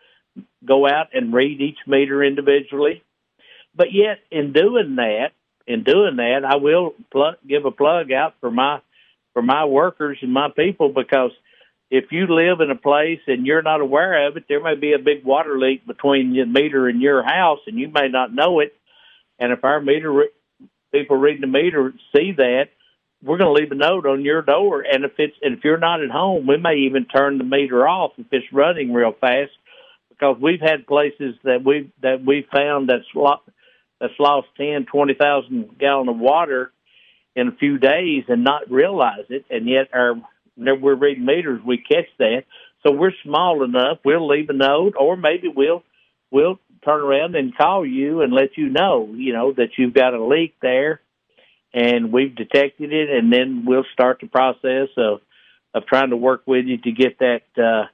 [0.64, 3.02] go out and read each meter individually,
[3.74, 5.30] but yet in doing that,
[5.66, 8.80] in doing that, I will plug, give a plug out for my
[9.40, 11.30] for my workers and my people because
[11.90, 14.92] if you live in a place and you're not aware of it, there may be
[14.92, 18.60] a big water leak between the meter and your house, and you may not know
[18.60, 18.74] it.
[19.38, 20.28] And if our meter re-
[20.92, 22.66] people reading the meter see that,
[23.22, 24.82] we're going to leave a note on your door.
[24.82, 27.88] And if it's and if you're not at home, we may even turn the meter
[27.88, 29.52] off if it's running real fast,
[30.10, 33.42] because we've had places that we that we found that's lost
[34.00, 36.72] that's lost ten, twenty thousand gallon of water
[37.40, 40.14] in a few days and not realize it, and yet our
[40.56, 42.44] whenever we're reading meters, we catch that.
[42.82, 43.98] So we're small enough.
[44.04, 45.82] We'll leave a note, or maybe we'll
[46.30, 50.14] we'll turn around and call you and let you know, you know, that you've got
[50.14, 51.00] a leak there,
[51.74, 55.20] and we've detected it, and then we'll start the process of
[55.74, 57.86] of trying to work with you to get that uh,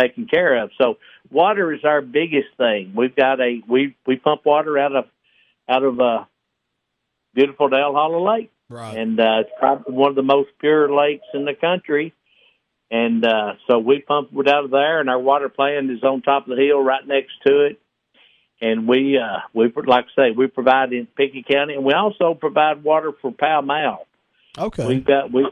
[0.00, 0.70] taken care of.
[0.80, 0.98] So
[1.30, 2.92] water is our biggest thing.
[2.96, 5.04] We've got a we we pump water out of
[5.68, 6.24] out of uh,
[7.34, 8.50] beautiful Dale Hollow Lake.
[8.68, 8.96] Right.
[8.96, 12.14] And uh, it's probably one of the most pure lakes in the country.
[12.90, 16.22] And uh, so we pump it out of there, and our water plant is on
[16.22, 17.80] top of the hill right next to it.
[18.60, 22.34] And we, uh, we like I say, we provide in Pickett County, and we also
[22.34, 24.06] provide water for Pall Mall.
[24.56, 24.86] Okay.
[24.86, 25.44] We've got we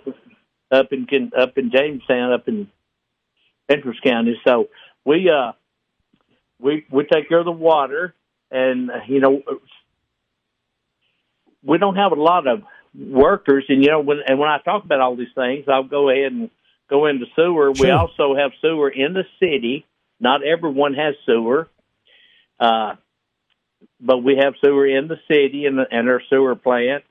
[0.71, 2.69] up in up in Jamestown, up in
[3.67, 4.41] Fentress County.
[4.47, 4.69] So
[5.05, 5.53] we uh
[6.61, 8.15] we we take care of the water,
[8.51, 9.43] and you know
[11.65, 12.63] we don't have a lot of
[12.95, 13.65] workers.
[13.69, 16.33] And you know, when and when I talk about all these things, I'll go ahead
[16.33, 16.51] and
[16.89, 17.75] go into sewer.
[17.75, 17.87] Sure.
[17.87, 19.87] We also have sewer in the city.
[20.21, 21.69] Not everyone has sewer,
[22.61, 22.95] uh,
[24.01, 27.05] but we have sewer in the city and, the, and our sewer plant.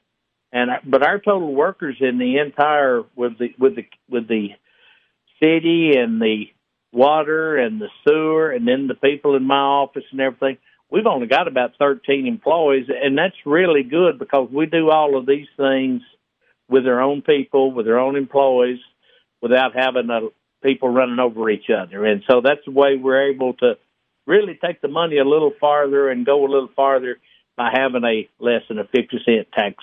[0.54, 4.50] And but our total workers in the entire with the with the with the
[5.42, 6.46] city and the
[6.94, 10.58] water and the sewer and then the people in my office and everything
[10.92, 15.26] we've only got about 13 employees, and that's really good because we do all of
[15.26, 16.02] these things
[16.70, 18.80] with our own people, with our own employees,
[19.42, 20.28] without having a,
[20.62, 22.06] people running over each other.
[22.06, 23.78] And so that's the way we're able to
[24.28, 27.18] really take the money a little farther and go a little farther
[27.58, 29.76] by having a less than a 50 cent tax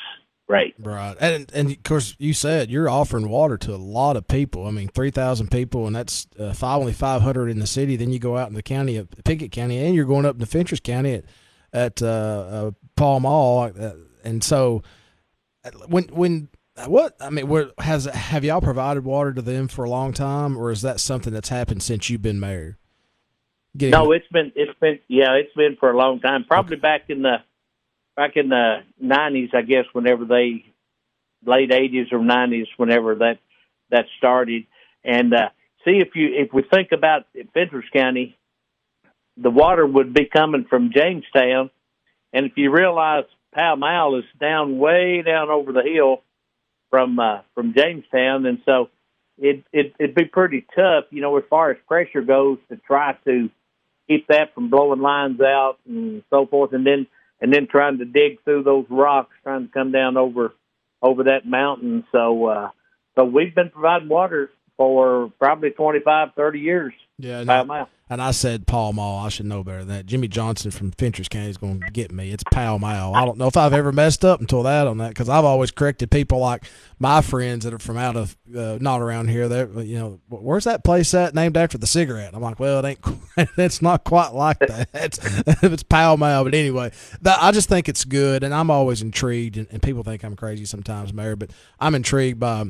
[0.49, 0.75] Right.
[0.79, 1.15] Right.
[1.21, 4.67] And and of course you said you're offering water to a lot of people.
[4.67, 7.97] I mean, 3,000 people and that's uh, five, only 500 in the city.
[7.97, 10.47] Then you go out in the county of Pickett County and you're going up to
[10.47, 11.25] Fentress County at
[11.71, 13.93] at uh, uh, Pall Mall uh,
[14.25, 14.83] and so
[15.65, 16.49] uh, when when
[16.87, 20.57] what I mean, where has have y'all provided water to them for a long time,
[20.57, 22.79] or is that something that's happened since you've been mayor?
[23.77, 26.45] Getting no, it's been it's been yeah, it's been for a long time.
[26.45, 26.81] Probably okay.
[26.81, 27.39] back in the
[28.19, 30.65] back in the nineties, I guess, whenever they
[31.47, 33.39] late eighties or nineties, whenever that
[33.91, 34.67] that started.
[35.05, 35.51] And uh,
[35.85, 38.37] see if you if we think about Fentress County,
[39.37, 41.71] the water would be coming from Jamestown,
[42.33, 46.23] and if you realize Pall Mall is down way down over the hill,
[46.91, 48.89] from uh, from Jamestown, and so
[49.39, 53.17] it, it it'd be pretty tough, you know, as far as pressure goes, to try
[53.27, 53.49] to
[54.09, 57.07] keep that from blowing lines out and so forth, and then
[57.41, 60.55] and then trying to dig through those rocks, trying to come down over
[61.03, 62.05] over that mountain.
[62.13, 62.71] So uh,
[63.17, 66.93] so we've been providing water for probably twenty five, thirty years.
[67.19, 67.89] Yeah, mile.
[68.11, 69.27] And I said Pall Mall.
[69.27, 70.07] I should know better than that.
[70.07, 72.31] Jimmy Johnson from Fentress County is going to get me.
[72.31, 73.15] It's Pall Mall.
[73.15, 75.71] I don't know if I've ever messed up until that on that because I've always
[75.71, 76.65] corrected people like
[76.99, 79.49] my friends that are from out of uh, not around here.
[79.49, 82.35] They you know where's that place at named after the cigarette?
[82.35, 83.01] I'm like, well, it ain't.
[83.59, 84.89] it's not quite like that.
[84.99, 85.19] It's
[85.63, 86.45] it's Pall Mall.
[86.45, 89.57] But anyway, that, I just think it's good, and I'm always intrigued.
[89.57, 92.65] And, and people think I'm crazy sometimes, Mayor, but I'm intrigued by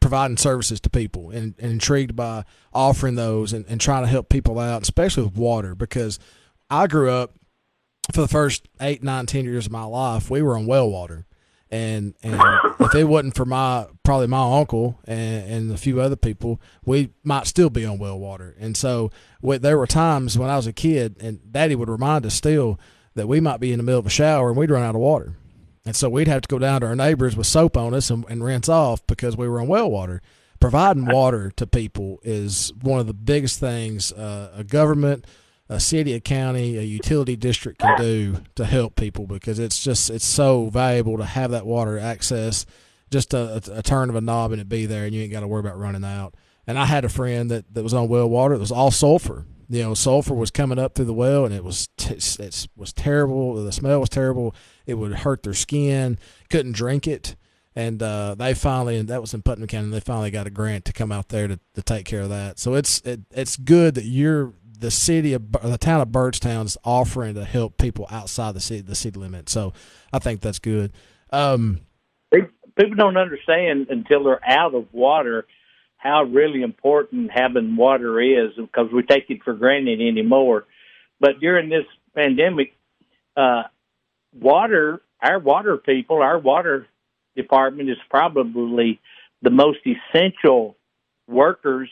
[0.00, 4.28] providing services to people and, and intrigued by offering those and, and trying to help
[4.28, 6.18] people out, especially with water, because
[6.70, 7.34] I grew up
[8.12, 11.26] for the first eight, nine, ten years of my life, we were on well water.
[11.70, 12.40] And and
[12.80, 17.10] if it wasn't for my probably my uncle and, and a few other people, we
[17.24, 18.54] might still be on well water.
[18.60, 19.10] And so
[19.42, 22.78] there were times when I was a kid, and Daddy would remind us still
[23.14, 25.00] that we might be in the middle of a shower and we'd run out of
[25.00, 25.36] water.
[25.84, 28.24] And so we'd have to go down to our neighbors with soap on us and,
[28.28, 30.22] and rinse off because we were on well water
[30.62, 35.26] providing water to people is one of the biggest things uh, a government,
[35.68, 40.08] a city, a county, a utility district can do to help people because it's just
[40.08, 42.64] it's so valuable to have that water access.
[43.10, 45.40] Just a, a turn of a knob and it be there, and you ain't got
[45.40, 46.34] to worry about running out.
[46.66, 48.54] And I had a friend that, that was on well water.
[48.54, 49.44] It was all sulfur.
[49.68, 52.92] You know, sulfur was coming up through the well, and it was t- it was
[52.92, 53.62] terrible.
[53.62, 54.54] The smell was terrible.
[54.86, 56.18] It would hurt their skin.
[56.50, 57.34] Couldn't drink it
[57.74, 59.90] and uh, they finally and that was in Putnam County.
[59.90, 62.58] They finally got a grant to come out there to, to take care of that.
[62.58, 66.76] So it's it, it's good that you're the city of the town of Byrdstown is
[66.84, 69.48] offering to help people outside the city the city limit.
[69.48, 69.72] So
[70.12, 70.92] I think that's good.
[71.30, 71.80] Um,
[72.30, 75.46] people don't understand until they're out of water
[75.96, 80.66] how really important having water is because we take it for granted anymore.
[81.20, 82.74] But during this pandemic,
[83.36, 83.64] uh,
[84.32, 86.88] water, our water people, our water
[87.36, 89.00] department is probably
[89.42, 90.76] the most essential
[91.28, 91.88] workers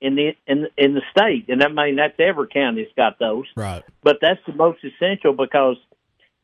[0.00, 3.46] in the in in the state, and I mean that's every county's got those.
[3.56, 3.82] Right.
[4.02, 5.76] But that's the most essential because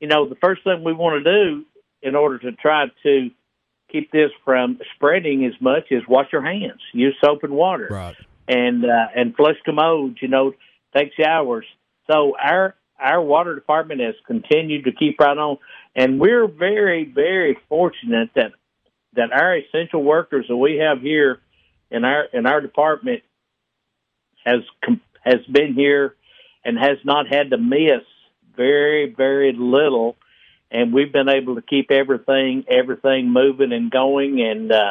[0.00, 1.64] you know the first thing we want to do
[2.02, 3.30] in order to try to
[3.92, 8.16] keep this from spreading as much is wash your hands, use soap and water, right.
[8.48, 10.16] and uh, and flush commodes.
[10.22, 10.52] You know,
[10.96, 11.66] take showers.
[12.10, 15.58] So our our water department has continued to keep right on,
[15.94, 18.52] and we're very, very fortunate that
[19.14, 21.40] that our essential workers that we have here
[21.90, 23.22] in our in our department
[24.44, 24.60] has
[25.24, 26.14] has been here
[26.64, 28.02] and has not had to miss
[28.56, 30.16] very, very little,
[30.70, 34.90] and we've been able to keep everything everything moving and going, and uh,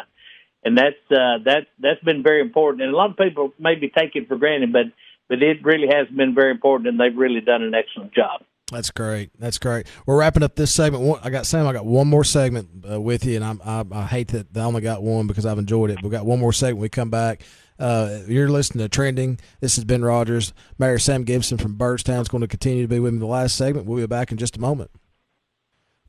[0.64, 2.82] and that's uh, that that's been very important.
[2.82, 4.86] And a lot of people maybe take it for granted, but
[5.30, 8.42] but it really has been very important, and they've really done an excellent job.
[8.72, 9.30] That's great.
[9.38, 9.86] That's great.
[10.04, 11.20] We're wrapping up this segment.
[11.22, 11.66] I got Sam.
[11.66, 14.60] I got one more segment uh, with you, and I'm, I, I hate that I
[14.60, 16.02] only got one because I've enjoyed it.
[16.02, 16.76] We got one more segment.
[16.78, 17.42] When We come back.
[17.78, 19.38] Uh, you're listening to Trending.
[19.60, 20.52] This is Ben Rodgers.
[20.78, 23.56] Mayor Sam Gibson from Byrdstown is going to continue to be with me the last
[23.56, 23.86] segment.
[23.86, 24.90] We'll be back in just a moment.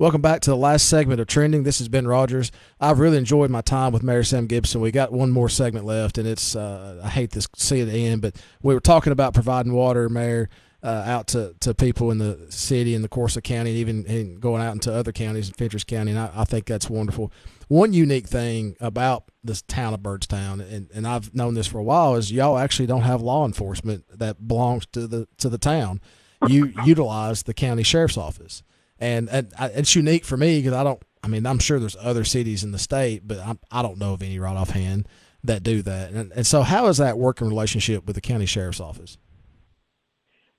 [0.02, 1.62] Welcome back to the last segment of Trending.
[1.62, 2.52] This has Ben Rodgers.
[2.80, 4.82] I've really enjoyed my time with Mayor Sam Gibson.
[4.82, 8.24] We got one more segment left, and it's uh, I hate to see it end,
[8.24, 10.50] but we were talking about providing water, Mayor,
[10.82, 14.64] uh, out to, to people in the city and the Coosa County, and even going
[14.64, 17.32] out into other counties in Fentress County, and I, I, think that's wonderful.
[17.68, 21.84] One unique thing about this town of Byrdstown, and, and I've known this for a
[21.84, 26.02] while, is y'all actually don't have law enforcement that belongs to the to the town.
[26.48, 28.64] You utilize the county sheriff's office
[29.02, 31.02] and, and it's unique for me because I don't.
[31.24, 34.14] I mean, I'm sure there's other cities in the state, but I do not know
[34.14, 35.08] of any right offhand
[35.44, 36.12] that do that.
[36.12, 39.18] And, and so, how is that working relationship with the county sheriff's office?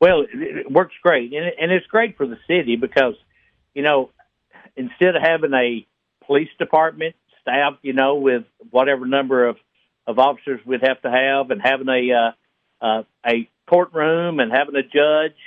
[0.01, 3.15] Well, it works great, and, and it's great for the city because,
[3.73, 4.11] you know,
[4.77, 5.87] instead of having a
[6.27, 9.57] police department staff, you know, with whatever number of
[10.05, 14.75] of officers we'd have to have, and having a uh, uh, a courtroom and having
[14.75, 15.39] a judge,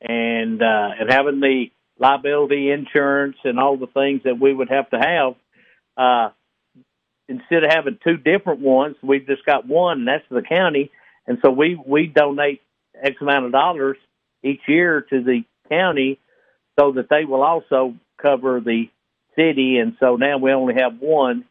[0.00, 1.70] and uh, and having the
[2.02, 5.34] liability insurance and all the things that we would have to have.
[5.96, 6.30] Uh,
[7.28, 10.90] instead of having two different ones, we've just got one, and that's the county.
[11.26, 12.60] And so we we donate
[13.00, 13.96] X amount of dollars
[14.42, 16.18] each year to the county,
[16.78, 18.90] so that they will also cover the
[19.36, 19.78] city.
[19.78, 21.44] And so now we only have one,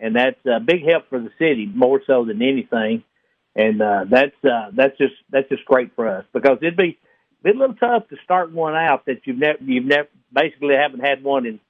[0.00, 3.04] and that's a big help for the city more so than anything.
[3.54, 6.98] And uh, that's uh, that's just that's just great for us because it'd be
[7.42, 11.00] been a little tough to start one out that you've never you've never basically haven't
[11.00, 11.60] had one in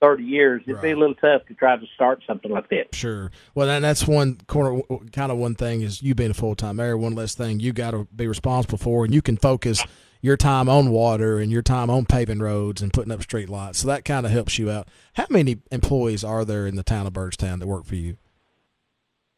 [0.00, 0.82] 30 years, it'd right.
[0.82, 2.94] be a little tough to try to start something like that.
[2.94, 3.30] Sure.
[3.54, 6.76] Well, and that's one corner, kind of one thing is you being a full time
[6.76, 9.84] mayor, one less thing you got to be responsible for, and you can focus
[10.20, 13.78] your time on water and your time on paving roads and putting up street lights.
[13.78, 14.88] So that kind of helps you out.
[15.14, 18.16] How many employees are there in the town of Byrdstown that work for you?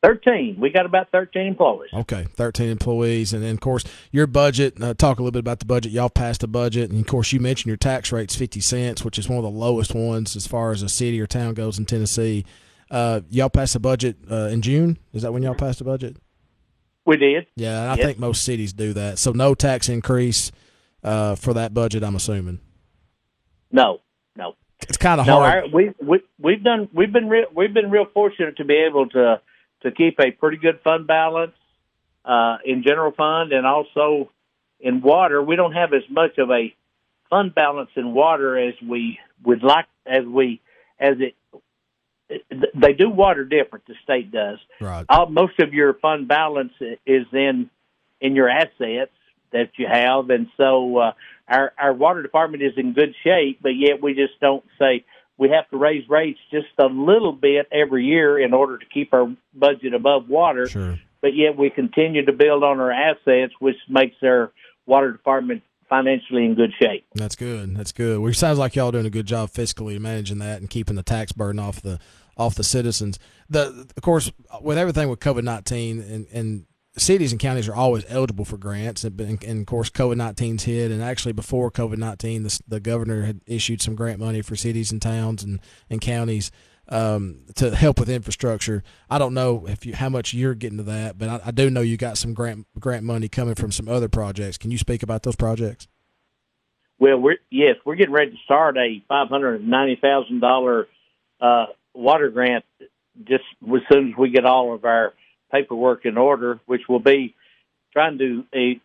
[0.02, 0.56] 13.
[0.58, 1.90] We got about 13 employees.
[1.92, 3.32] Okay, 13 employees.
[3.32, 5.92] And then, of course, your budget, uh, talk a little bit about the budget.
[5.92, 6.90] Y'all passed a budget.
[6.90, 9.50] And, of course, you mentioned your tax rate's 50 cents, which is one of the
[9.50, 12.46] lowest ones as far as a city or town goes in Tennessee.
[12.90, 14.98] Uh, y'all passed a budget uh, in June.
[15.12, 16.16] Is that when y'all passed a budget?
[17.04, 17.46] We did.
[17.56, 19.18] Yeah, I think most cities do that.
[19.18, 20.52] So no tax increase
[21.02, 22.60] uh, for that budget, I'm assuming.
[23.70, 24.00] No,
[24.36, 24.54] no.
[24.82, 25.64] It's kind of no, hard.
[25.64, 29.08] Our, we we we've done we've been real we've been real fortunate to be able
[29.10, 29.40] to
[29.82, 31.54] to keep a pretty good fund balance
[32.24, 34.30] uh, in general fund and also
[34.78, 35.42] in water.
[35.42, 36.74] We don't have as much of a
[37.28, 40.60] fund balance in water as we would like as we
[40.98, 41.34] as it
[42.74, 43.86] they do water different.
[43.86, 44.58] The state does.
[44.80, 45.04] Right.
[45.08, 46.72] All, most of your fund balance
[47.06, 47.70] is in
[48.20, 49.12] in your assets
[49.52, 51.12] that you have, and so uh,
[51.48, 53.60] our our water department is in good shape.
[53.62, 55.04] But yet we just don't say
[55.40, 59.14] we have to raise rates just a little bit every year in order to keep
[59.14, 60.68] our budget above water.
[60.68, 60.98] Sure.
[61.22, 64.52] But yet we continue to build on our assets, which makes our
[64.84, 67.06] water department financially in good shape.
[67.14, 67.74] That's good.
[67.74, 68.20] That's good.
[68.20, 71.02] Well, it sounds like y'all doing a good job fiscally managing that and keeping the
[71.02, 71.98] tax burden off the
[72.36, 73.18] off the citizens.
[73.48, 74.30] The of course
[74.60, 76.66] with everything with COVID nineteen and and
[76.96, 80.90] cities and counties are always eligible for grants, and, and of course, COVID 19's hit.
[80.90, 84.90] And actually, before COVID 19, the, the governor had issued some grant money for cities
[84.92, 86.50] and towns and, and counties
[86.88, 88.82] um, to help with infrastructure.
[89.08, 91.70] I don't know if you how much you're getting to that, but I, I, do
[91.70, 94.58] know you got some grant grant money coming from some other projects.
[94.58, 95.86] Can you speak about those projects?
[96.98, 100.88] Well, we're yes, we're getting ready to start a five hundred ninety thousand uh, dollar
[101.94, 102.64] water grant
[103.24, 105.14] just as soon as we get all of our
[105.50, 107.34] paperwork in order, which will be
[107.92, 108.80] trying to a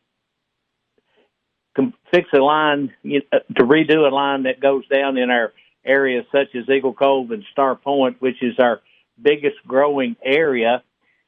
[2.12, 5.52] fix a line you know, to redo a line that goes down in our
[5.86, 8.82] areas such as Eagle Cove and Star Point, which is our
[9.22, 10.84] biggest growing area,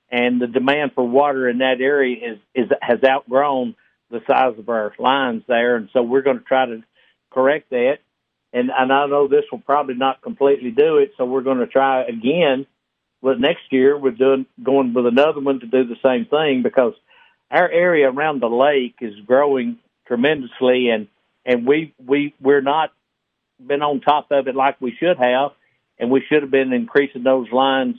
[0.09, 3.75] and the demand for water in that area is, is has outgrown
[4.09, 6.81] the size of our lines there, and so we're going to try to
[7.31, 7.97] correct that.
[8.53, 11.67] And, and I know this will probably not completely do it, so we're going to
[11.67, 12.65] try again
[13.21, 16.93] but next year we're doing going with another one to do the same thing because
[17.49, 21.07] our area around the lake is growing tremendously and
[21.45, 22.91] and we we we're not
[23.65, 25.51] been on top of it like we should have.
[25.99, 27.95] And we should have been increasing those lines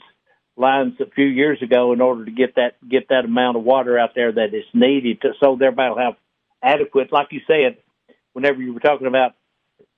[0.55, 3.97] lines a few years ago in order to get that get that amount of water
[3.97, 6.15] out there that is needed to so will have
[6.61, 7.77] adequate like you said
[8.33, 9.35] whenever you were talking about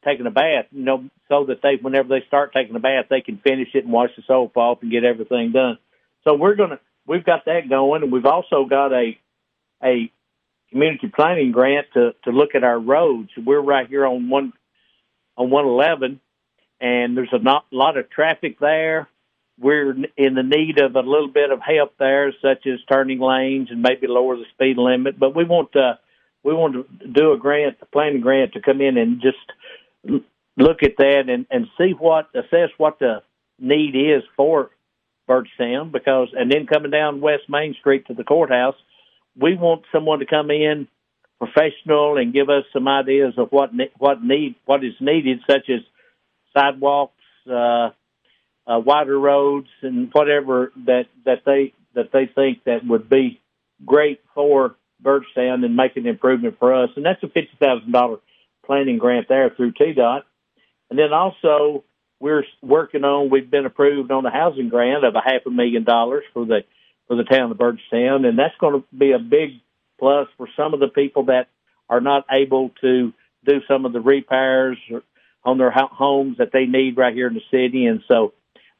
[0.03, 3.21] taking a bath, you know, so that they, whenever they start taking a bath, they
[3.21, 5.77] can finish it and wash the soap off and get everything done.
[6.23, 9.17] So we're gonna, we've got that going, and we've also got a
[9.83, 10.11] a
[10.69, 13.29] community planning grant to to look at our roads.
[13.37, 14.53] We're right here on one
[15.37, 16.19] on one eleven,
[16.79, 19.07] and there's a not, lot of traffic there.
[19.59, 23.69] We're in the need of a little bit of help there, such as turning lanes
[23.69, 25.19] and maybe lower the speed limit.
[25.19, 25.99] But we want to
[26.43, 29.37] we want to do a grant, a planning grant, to come in and just
[30.05, 33.23] look at that and, and see what assess what the
[33.59, 34.69] need is for
[35.29, 38.75] Byrdstown because and then coming down West Main Street to the courthouse,
[39.39, 40.87] we want someone to come in
[41.39, 45.79] professional and give us some ideas of what what need what is needed, such as
[46.55, 47.13] sidewalks,
[47.49, 47.89] uh,
[48.67, 53.41] uh, wider roads, and whatever that that they that they think that would be
[53.85, 56.89] great for Byrdstown and make an improvement for us.
[56.95, 58.17] And that's a fifty thousand dollar
[58.71, 60.21] planning grant there through TDOT.
[60.89, 61.83] And then also
[62.21, 65.83] we're working on, we've been approved on a housing grant of a half a million
[65.83, 66.61] dollars for the,
[67.05, 68.25] for the town of Byrdstown.
[68.25, 69.59] And that's going to be a big
[69.99, 71.49] plus for some of the people that
[71.89, 73.11] are not able to
[73.45, 74.77] do some of the repairs
[75.43, 77.87] on their homes that they need right here in the city.
[77.87, 78.31] And so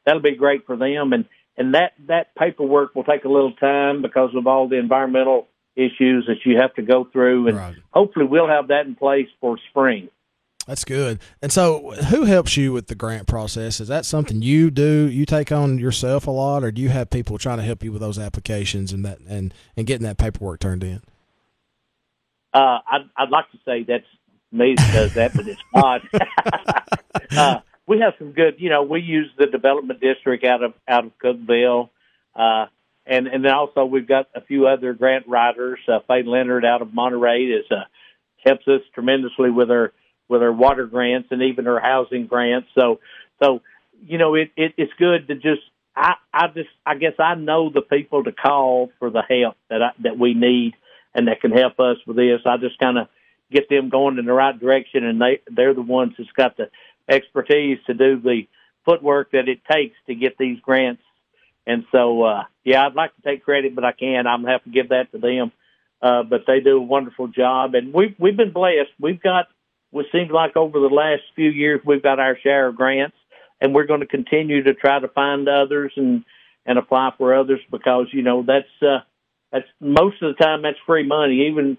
[0.06, 1.12] that'll be great for them.
[1.12, 1.26] And,
[1.58, 6.26] and that, that paperwork will take a little time because of all the environmental issues
[6.28, 7.76] that you have to go through, and right.
[7.92, 10.10] hopefully we'll have that in place for spring.
[10.68, 11.20] That's good.
[11.42, 13.80] And so, who helps you with the grant process?
[13.80, 15.10] Is that something you do?
[15.10, 17.92] You take on yourself a lot, or do you have people trying to help you
[17.92, 21.02] with those applications and that and and getting that paperwork turned in?
[22.54, 24.06] Uh, I'd, I'd like to say that's
[24.52, 26.02] me that does that, but it's not.
[27.38, 28.56] uh, we have some good.
[28.60, 31.90] You know, we use the development district out of out of Cookeville.
[32.36, 32.68] Uh,
[33.06, 35.80] and and then also we've got a few other grant writers.
[35.88, 37.84] Uh, Faye Leonard out of Monterey is uh,
[38.46, 39.94] helps us tremendously with our
[40.28, 42.70] with our water grants and even our housing grants.
[42.74, 43.00] So
[43.42, 43.62] So,
[44.06, 45.62] you know, it, it it's good to just
[45.96, 49.82] I I just I guess I know the people to call for the help that
[49.82, 50.74] I, that we need
[51.14, 52.42] and that can help us with this.
[52.46, 53.08] I just kind of
[53.52, 56.70] get them going in the right direction, and they they're the ones that's got the
[57.10, 58.48] expertise to do the
[58.86, 61.02] footwork that it takes to get these grants.
[61.66, 64.28] And so, uh, yeah, I'd like to take credit, but I can't.
[64.28, 65.52] I'm gonna have to give that to them.
[66.02, 68.92] Uh, but they do a wonderful job, and we've we've been blessed.
[69.00, 69.48] We've got.
[69.94, 73.16] It seems like over the last few years we've got our share of grants,
[73.60, 76.24] and we're going to continue to try to find others and
[76.66, 79.00] and apply for others because you know that's uh,
[79.52, 81.48] that's most of the time that's free money.
[81.48, 81.78] Even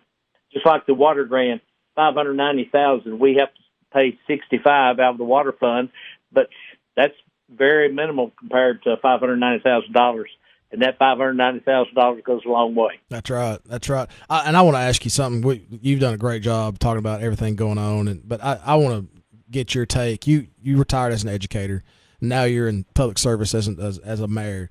[0.52, 1.62] just like the water grant,
[1.96, 3.60] five hundred ninety thousand, we have to
[3.92, 5.88] pay sixty five out of the water fund,
[6.30, 6.48] but
[6.96, 7.14] that's
[7.56, 10.30] very minimal compared to five hundred ninety thousand dollars.
[10.70, 12.98] And that five hundred ninety thousand dollars goes a long way.
[13.10, 13.58] That's right.
[13.66, 14.08] That's right.
[14.30, 15.42] I, and I want to ask you something.
[15.42, 18.74] We, you've done a great job talking about everything going on, and but I, I
[18.76, 20.26] want to get your take.
[20.26, 21.84] You you retired as an educator.
[22.22, 24.70] Now you're in public service as, as, as a mayor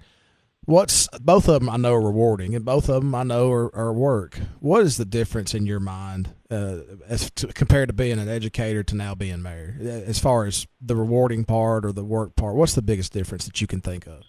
[0.66, 3.76] what's both of them I know are rewarding, and both of them I know are,
[3.76, 4.40] are work.
[4.60, 8.84] What is the difference in your mind uh, as to, compared to being an educator
[8.84, 12.56] to now being mayor, as far as the rewarding part or the work part?
[12.56, 14.24] What's the biggest difference that you can think of?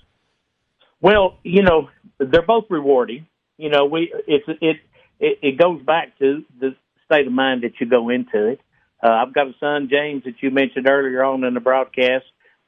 [1.01, 3.27] Well, you know, they're both rewarding.
[3.59, 4.77] You know, we it's it
[5.21, 6.75] it, it goes back to the
[7.05, 8.61] state of mind that you go into it.
[9.03, 12.25] Uh, I've got a son, James, that you mentioned earlier on in the broadcast,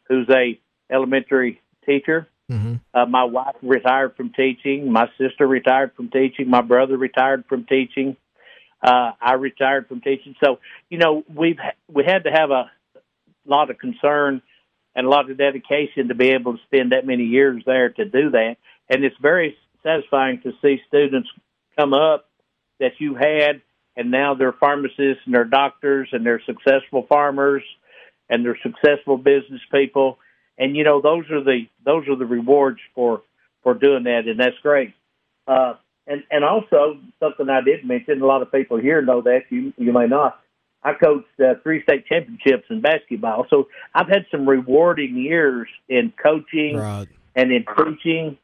[0.09, 0.59] who's a
[0.93, 2.75] elementary teacher Mm-hmm.
[2.93, 4.93] Uh, my wife retired from teaching.
[4.93, 6.49] My sister retired from teaching.
[6.49, 8.17] My brother retired from teaching.
[8.83, 10.35] Uh, I retired from teaching.
[10.45, 10.59] So,
[10.91, 12.71] you know, we've we had to have a
[13.47, 14.43] lot of concern
[14.95, 18.05] and a lot of dedication to be able to spend that many years there to
[18.05, 18.57] do that.
[18.91, 21.29] And it's very satisfying to see students
[21.79, 22.29] come up
[22.79, 23.63] that you had,
[23.97, 27.63] and now they're pharmacists and they're doctors and they're successful farmers
[28.29, 30.19] and they're successful business people
[30.59, 33.23] and you know those are the those are the rewards for
[33.63, 34.95] for doing that, and that's great.
[35.47, 35.75] Uh,
[36.07, 39.73] and and also something I did mention, a lot of people here know that you
[39.77, 40.41] you may not.
[40.83, 46.13] I coached uh, three state championships in basketball, so I've had some rewarding years in
[46.23, 47.09] coaching right.
[47.35, 48.37] and in teaching,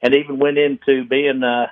[0.00, 1.70] and even went into being a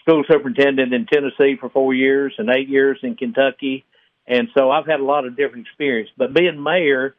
[0.00, 3.84] school superintendent in Tennessee for four years and eight years in Kentucky,
[4.26, 6.10] and so I've had a lot of different experience.
[6.16, 7.14] But being mayor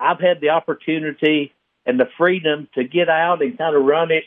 [0.00, 1.52] I've had the opportunity
[1.86, 4.24] and the freedom to get out and kind of run it,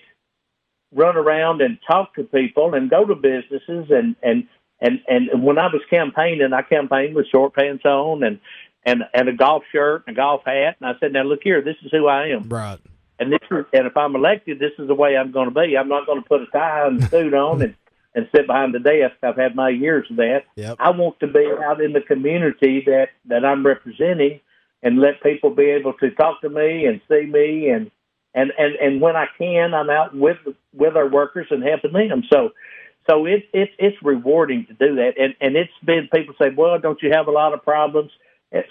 [0.93, 4.47] run around and talk to people and go to businesses and and
[4.81, 8.39] and and when I was campaigning, I campaigned with short pants on and
[8.83, 11.61] and and a golf shirt and a golf hat, and I said, "Now look here,
[11.61, 12.79] this is who I am." Right.
[13.19, 15.77] And this is, and if I'm elected, this is the way I'm going to be.
[15.77, 17.75] I'm not going to put a tie and a suit on and
[18.15, 19.15] and sit behind the desk.
[19.23, 20.41] I've had my years of that.
[20.55, 20.77] Yep.
[20.79, 24.41] I want to be out in the community that that I'm representing
[24.83, 27.91] and let people be able to talk to me and see me and
[28.33, 30.37] and and and when I can, I'm out with
[30.73, 32.23] with our workers and helping them.
[32.31, 32.51] So
[33.09, 35.13] so it it it's rewarding to do that.
[35.17, 38.11] And and it's been people say, well, don't you have a lot of problems?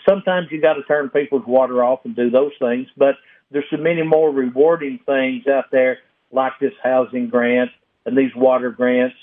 [0.08, 3.14] Sometimes you got to turn people's water off and do those things, but
[3.50, 5.98] there's so many more rewarding things out there,
[6.30, 7.70] like this housing grant
[8.04, 9.16] and these water grants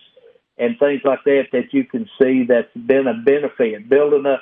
[0.57, 3.87] and things like that that you can see that's been a benefit.
[3.87, 4.37] Building a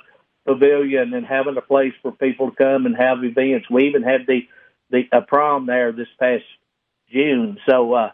[0.46, 3.70] pavilion and having a place for people to come and have events.
[3.70, 4.48] We even had the
[4.90, 6.44] the a prom there this past
[7.12, 7.58] June.
[7.68, 8.12] So uh,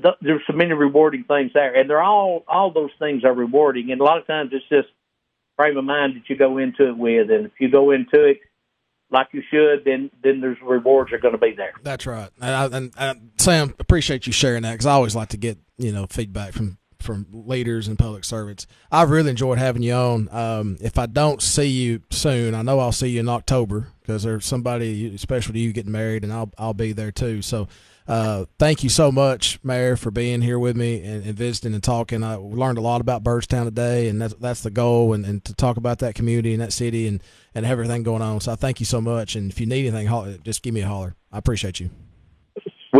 [0.00, 3.90] th- there's so many rewarding things there, and they're all all those things are rewarding.
[3.90, 4.88] And a lot of times it's just
[5.56, 8.40] frame of mind that you go into it with, and if you go into it
[9.10, 11.72] like you should, then then there's rewards are going to be there.
[11.82, 12.30] That's right.
[12.40, 15.58] And, I, and, and Sam, appreciate you sharing that because I always like to get
[15.78, 18.66] you know feedback from from leaders and public servants.
[18.90, 20.28] I've really enjoyed having you on.
[20.32, 24.22] Um, if I don't see you soon, I know I'll see you in October because
[24.22, 27.42] there's somebody special to you getting married, and I'll I'll be there too.
[27.42, 27.68] So.
[28.06, 31.82] Uh, thank you so much, Mayor, for being here with me and, and, visiting and
[31.82, 32.22] talking.
[32.22, 35.54] I learned a lot about Byrdstown today, and that's that's the goal, and, and to
[35.54, 37.22] talk about that community and that city and,
[37.54, 38.42] and everything going on.
[38.42, 39.36] So I thank you so much.
[39.36, 41.16] And if you need anything, just give me a holler.
[41.32, 41.88] I appreciate you.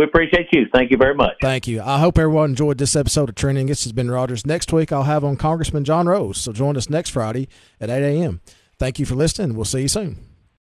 [0.05, 0.67] Appreciate you.
[0.73, 1.35] Thank you very much.
[1.41, 1.81] Thank you.
[1.81, 3.67] I hope everyone enjoyed this episode of Trending.
[3.67, 4.45] This has been Rodgers.
[4.45, 6.37] Next week, I'll have on Congressman John Rose.
[6.37, 7.47] So join us next Friday
[7.79, 8.41] at 8 a.m.
[8.79, 9.55] Thank you for listening.
[9.55, 10.24] We'll see you soon.